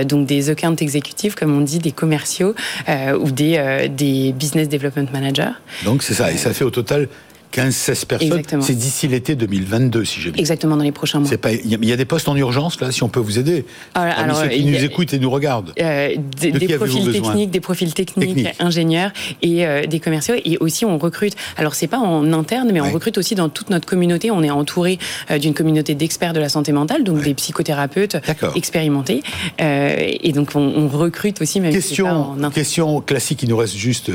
donc 0.06 0.28
des 0.28 0.50
account 0.50 0.76
exécutifs, 0.76 1.36
comme 1.36 1.58
on 1.58 1.62
dit, 1.62 1.80
des 1.80 1.92
commerciaux 1.92 2.54
ou 2.88 3.32
des, 3.32 3.90
des 3.90 4.34
business 4.34 4.70
development 4.70 5.08
managers. 5.12 5.52
Donc 5.84 6.04
c'est 6.04 6.14
ça, 6.14 6.32
et 6.32 6.38
ça 6.38 6.54
fait 6.54 6.64
au 6.64 6.70
total 6.70 7.08
15-16 7.54 8.06
personnes. 8.06 8.62
C'est 8.62 8.76
d'ici 8.76 9.08
l'été 9.08 9.36
2022, 9.36 10.06
si 10.06 10.22
j'ai 10.22 10.32
bien. 10.32 10.40
Exactement, 10.40 10.78
dans 10.78 10.84
les 10.84 10.92
prochains 10.92 11.20
mois. 11.20 11.30
Il 11.64 11.86
y, 11.86 11.92
a 11.92 11.96
des 11.96 12.06
postes 12.06 12.28
en 12.28 12.36
urgence, 12.36 12.80
là, 12.80 12.92
si 12.92 13.02
on 13.02 13.10
peut 13.10 13.20
vous 13.20 13.40
aider. 13.40 13.66
Alors, 13.96 14.18
alors 14.18 14.38
ceux 14.38 14.50
qui 14.50 14.66
nous 14.66 14.84
écoutent 14.84 15.14
et 15.14 15.20
nous 15.20 15.32
regardent. 15.32 15.74
Euh, 15.80 16.16
des, 16.40 16.52
profils 16.78 17.12
techniques, 17.12 17.50
des 17.50 17.60
profils 17.60 17.94
techniques, 17.94 18.48
ingénieurs 18.60 19.12
et 19.42 19.66
euh, 19.66 19.86
des 19.88 20.00
commerciaux. 20.00 20.36
Et 20.46 20.58
aussi, 20.60 20.86
on 20.86 20.98
recrute. 20.98 21.36
Alors, 21.58 21.74
c'est 21.74 21.88
pas 21.88 21.98
en 21.98 22.32
interne, 22.34 22.70
mais 22.72 22.82
on 22.82 22.92
recrute 22.92 23.18
aussi 23.18 23.36
dans 23.36 23.50
toute 23.50 23.70
notre 23.70 23.88
communauté. 23.88 24.30
On 24.30 24.44
est 24.44 24.52
entouré 24.52 25.00
euh, 25.32 25.40
d'une 25.40 25.54
communauté 25.54 25.96
d'experts 25.96 26.34
de 26.34 26.40
la 26.40 26.50
santé 26.50 26.72
mentale, 26.72 27.04
donc 27.04 27.22
des 27.24 27.34
psychothérapeutes 27.34 28.18
expérimentés. 28.56 29.24
et 29.60 30.32
donc, 30.34 30.52
on, 30.56 30.88
recrute 30.90 31.42
aussi, 31.42 31.62
même 31.62 31.72
question, 31.72 32.06
si 32.06 32.12
pas 32.12 32.18
en 32.18 32.38
interne. 32.38 32.54
Question 32.54 33.02
classique, 33.02 33.44
il 33.44 33.50
nous 33.50 33.58
reste 33.58 33.76
juste 33.76 34.12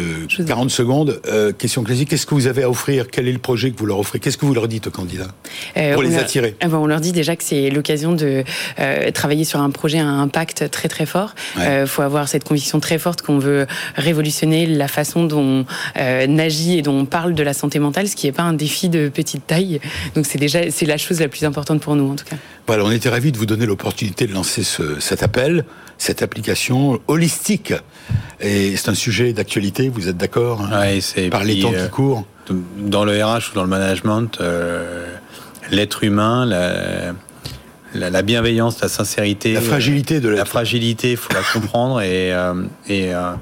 40 0.46 0.70
secondes. 0.70 1.20
question 1.58 1.82
classique, 1.82 2.10
qu'est-ce 2.10 2.26
que 2.26 2.34
vous 2.34 2.46
avez 2.46 2.62
à 2.62 2.70
offrir? 2.70 3.06
Quel 3.10 3.23
est 3.28 3.32
le 3.32 3.38
projet 3.38 3.70
que 3.70 3.78
vous 3.78 3.86
leur 3.86 3.98
offrez? 3.98 4.18
Qu'est-ce 4.18 4.38
que 4.38 4.46
vous 4.46 4.54
leur 4.54 4.68
dites 4.68 4.86
aux 4.86 4.90
candidats? 4.90 5.28
Euh, 5.76 5.94
pour 5.94 6.02
les 6.02 6.16
attirer 6.16 6.56
ah 6.60 6.68
On 6.72 6.86
leur 6.86 7.00
dit 7.00 7.12
déjà 7.12 7.36
que 7.36 7.44
c'est 7.44 7.70
l'occasion 7.70 8.12
de 8.12 8.44
euh, 8.78 9.10
travailler 9.10 9.44
sur 9.44 9.60
un 9.60 9.70
projet 9.70 9.98
à 9.98 10.06
impact 10.06 10.70
très 10.70 10.88
très 10.88 11.06
fort. 11.06 11.34
Il 11.56 11.62
euh, 11.62 11.86
faut 11.86 12.02
avoir 12.02 12.28
cette 12.28 12.44
conviction 12.44 12.80
très 12.80 12.98
forte 12.98 13.22
qu'on 13.22 13.38
veut 13.38 13.66
révolutionner 13.96 14.66
la 14.66 14.88
façon 14.88 15.24
dont 15.24 15.66
on 15.96 16.38
agit 16.38 16.78
et 16.78 16.82
dont 16.82 16.98
on 17.00 17.04
parle 17.04 17.34
de 17.34 17.42
la 17.42 17.54
santé 17.54 17.78
mentale, 17.78 18.08
ce 18.08 18.16
qui 18.16 18.26
n'est 18.26 18.32
pas 18.32 18.42
un 18.42 18.52
défi 18.52 18.88
de 18.88 19.08
petite 19.08 19.46
taille. 19.46 19.80
Donc 20.14 20.26
c'est 20.26 20.38
déjà 20.38 20.70
c'est 20.70 20.86
la 20.86 20.96
chose 20.96 21.20
la 21.20 21.28
plus 21.28 21.44
importante 21.44 21.80
pour 21.80 21.96
nous 21.96 22.10
en 22.10 22.16
tout 22.16 22.24
cas. 22.24 22.36
Voilà, 22.66 22.84
on 22.84 22.90
était 22.90 23.08
ravis 23.08 23.32
de 23.32 23.38
vous 23.38 23.46
donner 23.46 23.66
l'opportunité 23.66 24.26
de 24.26 24.32
lancer 24.32 24.62
cet 24.98 25.22
appel, 25.22 25.64
cette 25.98 26.22
application 26.22 27.00
holistique. 27.08 27.74
Et 28.40 28.76
c'est 28.76 28.88
un 28.88 28.94
sujet 28.94 29.32
d'actualité, 29.32 29.88
vous 29.88 30.08
êtes 30.08 30.16
d'accord 30.16 30.62
hein, 30.62 30.98
c'est 31.00 31.28
Par 31.28 31.44
les 31.44 31.60
temps 31.60 31.72
qui 31.72 31.90
courent 31.90 32.24
dans 32.50 33.04
le 33.04 33.24
RH 33.24 33.52
ou 33.52 33.54
dans 33.54 33.62
le 33.62 33.68
management, 33.68 34.38
euh, 34.40 35.06
l'être 35.70 36.04
humain, 36.04 36.46
la, 37.94 38.22
bienveillance, 38.22 38.80
la 38.80 38.88
sincérité, 38.88 39.52
la 39.54 39.60
fragilité 39.60 40.20
de 40.20 40.28
la 40.28 40.44
fragilité, 40.44 41.12
il 41.12 41.16
faut 41.16 41.32
la 41.32 41.42
comprendre 41.52 42.00
et, 42.00 42.32
euh, 42.32 42.54
euh, 42.90 43.34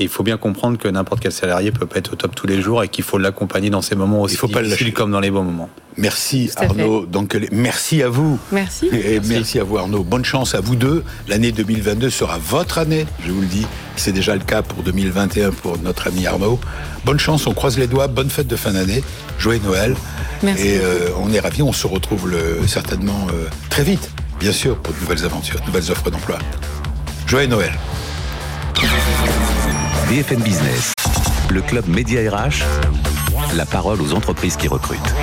et, 0.00 0.04
il 0.04 0.08
faut 0.08 0.22
bien 0.22 0.36
comprendre 0.36 0.78
que 0.78 0.88
n'importe 0.88 1.20
quel 1.20 1.32
salarié 1.32 1.70
peut 1.70 1.86
pas 1.86 1.98
être 1.98 2.14
au 2.14 2.16
top 2.16 2.34
tous 2.34 2.46
les 2.46 2.60
jours 2.60 2.82
et 2.82 2.88
qu'il 2.88 3.04
faut 3.04 3.18
l'accompagner 3.18 3.70
dans 3.70 3.82
ces 3.82 3.94
moments 3.94 4.22
aussi 4.22 4.34
il 4.34 4.38
faut 4.38 4.48
pas 4.48 4.62
difficiles 4.62 4.92
comme 4.92 5.10
dans 5.10 5.20
les 5.20 5.30
bons 5.30 5.44
moments. 5.44 5.68
Merci 5.96 6.50
Arnaud. 6.56 7.06
Donc 7.06 7.36
merci 7.52 8.02
à 8.02 8.08
vous. 8.08 8.38
Merci. 8.52 8.88
Et 8.92 9.20
merci. 9.26 9.58
à 9.58 9.64
vous 9.64 9.76
Arnaud. 9.76 10.02
Bonne 10.02 10.24
chance 10.24 10.54
à 10.54 10.60
vous 10.60 10.76
deux. 10.76 11.04
L'année 11.28 11.52
2022 11.52 12.10
sera 12.10 12.38
votre 12.38 12.78
année, 12.78 13.06
je 13.24 13.32
vous 13.32 13.40
le 13.40 13.46
dis. 13.46 13.66
C'est 13.96 14.12
déjà 14.12 14.34
le 14.34 14.40
cas 14.40 14.62
pour 14.62 14.82
2021 14.82 15.50
pour 15.50 15.78
notre 15.78 16.06
ami 16.06 16.26
Arnaud. 16.26 16.58
Bonne 17.04 17.18
chance, 17.18 17.46
on 17.46 17.54
croise 17.54 17.78
les 17.78 17.86
doigts. 17.86 18.06
Bonne 18.08 18.30
fête 18.30 18.46
de 18.46 18.56
fin 18.56 18.72
d'année. 18.72 19.02
Joyeux 19.38 19.60
Noël. 19.64 19.94
Merci. 20.42 20.68
Et 20.68 20.78
euh, 20.78 21.10
on 21.18 21.32
est 21.32 21.40
ravis. 21.40 21.62
On 21.62 21.72
se 21.72 21.86
retrouve 21.86 22.32
certainement 22.66 23.26
euh, 23.32 23.46
très 23.68 23.82
vite, 23.82 24.10
bien 24.38 24.52
sûr, 24.52 24.76
pour 24.76 24.94
de 24.94 25.00
nouvelles 25.00 25.24
aventures, 25.24 25.60
de 25.60 25.66
nouvelles 25.66 25.90
offres 25.90 26.10
d'emploi. 26.10 26.38
Joyeux 27.26 27.48
Noël. 27.48 27.72
BFM 30.10 30.40
Business, 30.42 30.92
le 31.50 31.62
club 31.62 31.86
Média 31.86 32.20
RH, 32.28 32.64
la 33.54 33.64
parole 33.64 34.02
aux 34.02 34.12
entreprises 34.12 34.56
qui 34.56 34.66
recrutent. 34.66 35.14